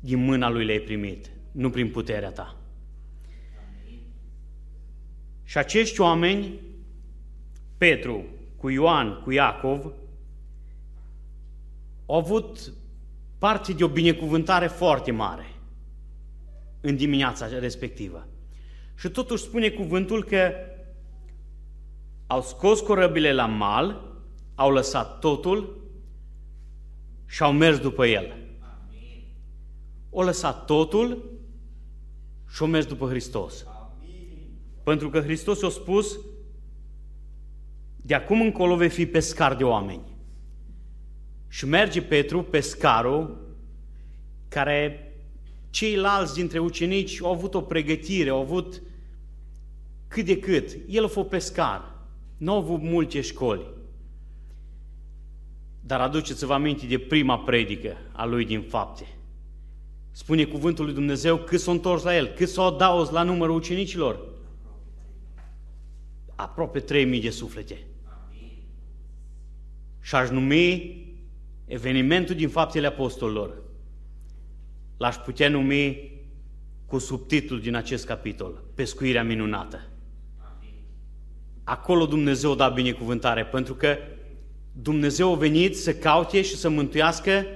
din 0.00 0.24
mâna 0.24 0.50
Lui 0.50 0.64
le-ai 0.64 0.80
primit, 0.80 1.30
nu 1.52 1.70
prin 1.70 1.90
puterea 1.90 2.30
ta. 2.30 2.56
Și 5.46 5.58
acești 5.58 6.00
oameni, 6.00 6.60
Petru, 7.78 8.24
cu 8.56 8.68
Ioan, 8.68 9.20
cu 9.22 9.30
Iacov, 9.30 9.84
au 12.06 12.16
avut 12.16 12.72
parte 13.38 13.72
de 13.72 13.84
o 13.84 13.88
binecuvântare 13.88 14.66
foarte 14.66 15.10
mare 15.10 15.46
în 16.80 16.96
dimineața 16.96 17.48
respectivă. 17.58 18.26
Și 18.94 19.08
totuși 19.08 19.42
spune 19.42 19.68
cuvântul 19.68 20.24
că 20.24 20.52
au 22.26 22.42
scos 22.42 22.80
corăbile 22.80 23.32
la 23.32 23.46
mal, 23.46 24.00
au 24.54 24.72
lăsat 24.72 25.18
totul 25.18 25.84
și 27.26 27.42
au 27.42 27.52
mers 27.52 27.78
după 27.78 28.06
el. 28.06 28.36
O 30.10 30.22
lăsat 30.22 30.64
totul 30.64 31.30
și 32.48 32.62
au 32.62 32.68
mers 32.68 32.86
după 32.86 33.08
Hristos. 33.08 33.66
Pentru 34.86 35.10
că 35.10 35.20
Hristos 35.20 35.62
a 35.62 35.68
spus, 35.68 36.18
de 37.96 38.14
acum 38.14 38.40
încolo 38.40 38.76
vei 38.76 38.88
fi 38.88 39.06
pescar 39.06 39.56
de 39.56 39.64
oameni. 39.64 40.00
Și 41.48 41.66
merge 41.66 42.02
Petru, 42.02 42.42
pescarul, 42.42 43.54
care 44.48 45.12
ceilalți 45.70 46.34
dintre 46.34 46.58
ucenici 46.58 47.22
au 47.22 47.32
avut 47.32 47.54
o 47.54 47.60
pregătire, 47.60 48.30
au 48.30 48.40
avut 48.40 48.82
cât 50.08 50.24
de 50.24 50.38
cât. 50.38 50.76
El 50.88 51.04
a 51.04 51.08
fost 51.08 51.28
pescar, 51.28 51.94
nu 52.36 52.52
au 52.52 52.58
avut 52.58 52.82
multe 52.82 53.20
școli. 53.20 53.66
Dar 55.80 56.00
aduceți-vă 56.00 56.52
aminte 56.52 56.86
de 56.86 56.98
prima 56.98 57.38
predică 57.38 57.96
a 58.12 58.24
lui 58.24 58.44
din 58.44 58.62
fapte. 58.62 59.06
Spune 60.10 60.44
cuvântul 60.44 60.84
lui 60.84 60.94
Dumnezeu 60.94 61.36
cât 61.36 61.60
s-au 61.60 61.72
întors 61.72 62.02
la 62.02 62.16
el, 62.16 62.26
cât 62.26 62.48
s-au 62.48 62.74
adaos 62.74 63.10
la 63.10 63.22
numărul 63.22 63.56
ucenicilor. 63.56 64.34
Aproape 66.36 66.80
3000 66.80 67.20
de 67.20 67.30
suflete. 67.30 67.78
Și 70.00 70.14
aș 70.14 70.28
numi 70.28 70.96
evenimentul 71.66 72.34
din 72.34 72.48
faptele 72.48 72.86
apostolilor. 72.86 73.62
L-aș 74.96 75.16
putea 75.16 75.48
numi 75.48 76.14
cu 76.86 76.98
subtitlul 76.98 77.60
din 77.60 77.74
acest 77.74 78.06
capitol, 78.06 78.64
Pescuirea 78.74 79.24
minunată. 79.24 79.80
Acolo 81.64 82.06
Dumnezeu 82.06 82.54
da 82.54 82.68
binecuvântare, 82.68 83.44
pentru 83.44 83.74
că 83.74 83.96
Dumnezeu 84.72 85.32
a 85.32 85.36
venit 85.36 85.76
să 85.76 85.94
caute 85.94 86.42
și 86.42 86.56
să 86.56 86.68
mântuiască 86.68 87.46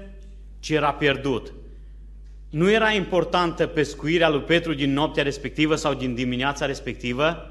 ce 0.58 0.74
era 0.74 0.92
pierdut. 0.92 1.52
Nu 2.50 2.70
era 2.70 2.90
importantă 2.90 3.66
pescuirea 3.66 4.28
lui 4.28 4.40
Petru 4.40 4.74
din 4.74 4.92
noaptea 4.92 5.22
respectivă 5.22 5.74
sau 5.74 5.94
din 5.94 6.14
dimineața 6.14 6.66
respectivă, 6.66 7.50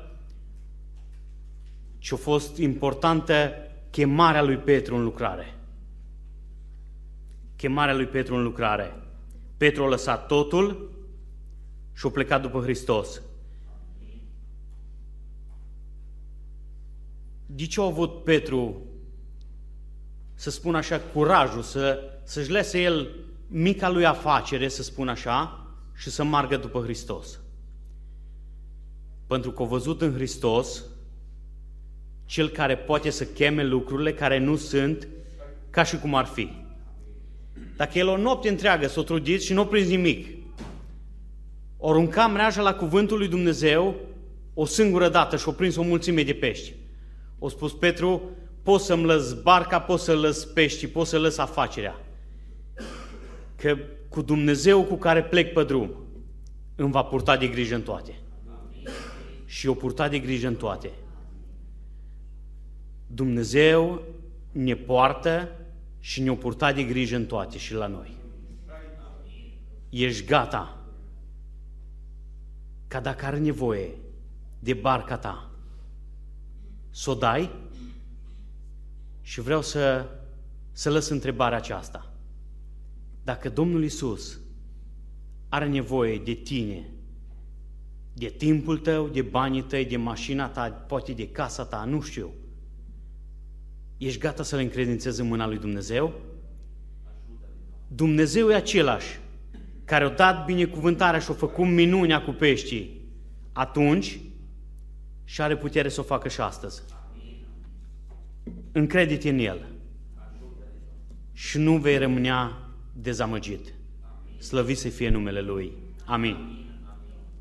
ci 2.00 2.12
a 2.12 2.16
fost 2.16 2.58
importantă 2.58 3.54
chemarea 3.90 4.42
lui 4.42 4.58
Petru 4.58 4.96
în 4.96 5.04
lucrare. 5.04 5.54
Chemarea 7.56 7.94
lui 7.94 8.06
Petru 8.06 8.36
în 8.36 8.44
lucrare. 8.44 8.94
Petru 9.58 9.84
a 9.84 9.88
lăsat 9.88 10.28
totul 10.28 10.92
și 11.94 12.06
a 12.06 12.10
plecat 12.10 12.42
după 12.42 12.62
Hristos. 12.62 13.22
De 17.46 17.66
ce 17.66 17.82
a 17.82 17.84
avut 17.84 18.24
Petru 18.24 18.82
să 20.34 20.50
spun 20.50 20.76
așa, 20.76 21.00
curajul, 21.00 21.62
să, 21.62 22.00
să-și 22.24 22.52
lese 22.52 22.82
el 22.82 23.16
mica 23.48 23.90
lui 23.90 24.06
afacere, 24.06 24.68
să 24.68 24.84
spun 24.84 25.08
așa, 25.08 25.68
și 25.96 26.10
să 26.10 26.24
margă 26.24 26.58
după 26.58 26.82
Hristos. 26.82 27.40
Pentru 29.28 29.52
că 29.52 29.64
a 29.64 29.66
văzut 29.66 30.02
în 30.02 30.14
Hristos 30.14 30.84
cel 32.30 32.50
care 32.50 32.78
poate 32.78 33.10
să 33.10 33.26
cheme 33.26 33.64
lucrurile 33.64 34.14
care 34.14 34.38
nu 34.38 34.56
sunt 34.56 35.08
ca 35.70 35.84
și 35.84 35.98
cum 35.98 36.16
ar 36.16 36.26
fi. 36.26 36.52
Dacă 37.76 37.98
el 37.98 38.08
o 38.08 38.18
noapte 38.18 38.50
întreagă 38.50 38.88
s-o 38.88 39.04
trudit 39.04 39.42
și 39.42 39.54
nu 39.54 39.62
o 39.62 39.66
prins 39.66 39.88
nimic, 39.88 40.28
o 41.78 41.92
runca 41.92 42.28
mreaja 42.28 42.62
la 42.62 42.74
cuvântul 42.74 43.18
lui 43.18 43.28
Dumnezeu 43.28 43.96
o 44.54 44.66
singură 44.66 45.10
dată 45.10 45.38
și 45.38 45.48
o 45.48 45.52
prins 45.52 45.76
o 45.76 45.82
mulțime 45.82 46.24
de 46.24 46.34
pești. 46.34 46.74
O 47.40 47.50
spus 47.50 47.74
Petru, 47.74 48.22
pot 48.64 48.82
să-mi 48.82 49.06
lăs 49.06 49.34
barca, 49.34 49.80
pot 49.80 50.00
să 50.00 50.16
lăs 50.16 50.46
pești, 50.46 50.88
pot 50.88 51.08
să 51.08 51.20
lăs 51.20 51.38
afacerea. 51.38 52.00
Că 53.56 53.78
cu 54.10 54.22
Dumnezeu 54.22 54.84
cu 54.84 54.96
care 54.96 55.24
plec 55.24 55.54
pe 55.54 55.64
drum, 55.64 55.92
îmi 56.76 56.92
va 56.92 57.04
purta 57.04 57.38
de 57.38 57.48
grijă 57.48 57.76
în 57.76 57.82
toate. 57.82 58.20
Și 59.46 59.68
o 59.68 59.74
purta 59.74 60.08
de 60.08 60.20
grijă 60.20 60.48
în 60.48 60.56
toate. 60.56 60.92
Dumnezeu 63.20 64.02
ne 64.52 64.76
poartă 64.76 65.52
și 66.00 66.22
ne-o 66.22 66.36
purta 66.36 66.74
de 66.74 66.84
grijă 66.84 67.16
în 67.16 67.26
toate 67.26 67.58
și 67.58 67.74
la 67.74 67.88
noi. 67.88 68.18
Ești 69.90 70.26
gata 70.26 70.78
ca 72.88 73.00
dacă 73.00 73.26
are 73.26 73.40
nevoie 73.40 73.90
de 74.60 74.74
barca 74.74 75.18
ta, 75.18 75.50
să 76.90 77.10
o 77.10 77.14
dai 77.14 77.52
și 79.22 79.42
vreau 79.42 79.62
să, 79.62 80.10
să 80.72 80.90
lăs 80.90 81.10
întrebarea 81.10 81.58
aceasta. 81.58 82.14
Dacă 83.24 83.50
Domnul 83.50 83.84
Isus 83.84 84.40
are 85.50 85.68
nevoie 85.68 86.18
de 86.18 86.34
tine, 86.34 86.90
de 88.14 88.28
timpul 88.28 88.78
tău, 88.78 89.08
de 89.08 89.22
banii 89.22 89.64
tăi, 89.64 89.86
de 89.86 89.98
mașina 89.98 90.50
ta, 90.50 90.72
poate 90.72 91.12
de 91.12 91.30
casa 91.30 91.66
ta, 91.66 91.84
nu 91.84 92.02
știu. 92.02 92.30
Ești 94.00 94.20
gata 94.20 94.44
să 94.44 94.56
le 94.56 94.62
încredințezi 94.62 95.22
în 95.22 95.28
mâna 95.28 95.48
lui 95.48 95.58
Dumnezeu? 95.58 96.14
Dumnezeu 97.88 98.50
e 98.50 98.56
același 98.56 99.20
care 99.86 100.04
a 100.04 100.10
dat 100.10 100.46
binecuvântarea 100.46 101.20
și 101.20 101.32
a 101.32 101.34
făcut 101.34 101.66
minunea 101.66 102.22
cu 102.22 102.32
peștii 102.32 103.02
atunci 103.52 104.20
și 105.24 105.42
are 105.42 105.58
putere 105.58 105.90
să 105.90 106.00
o 106.00 106.04
facă 106.04 106.28
și 106.28 106.42
astăzi. 106.42 106.82
Încredite 108.72 109.30
în 109.30 109.40
El 109.40 109.66
și 111.34 111.58
nu 111.58 111.78
vei 111.78 111.98
rămânea 111.98 112.70
dezamăgit. 112.94 113.74
Slăvit 114.38 114.78
să 114.78 114.90
fie 114.90 115.10
numele 115.10 115.42
Lui. 115.42 115.74
Amin. 116.06 116.59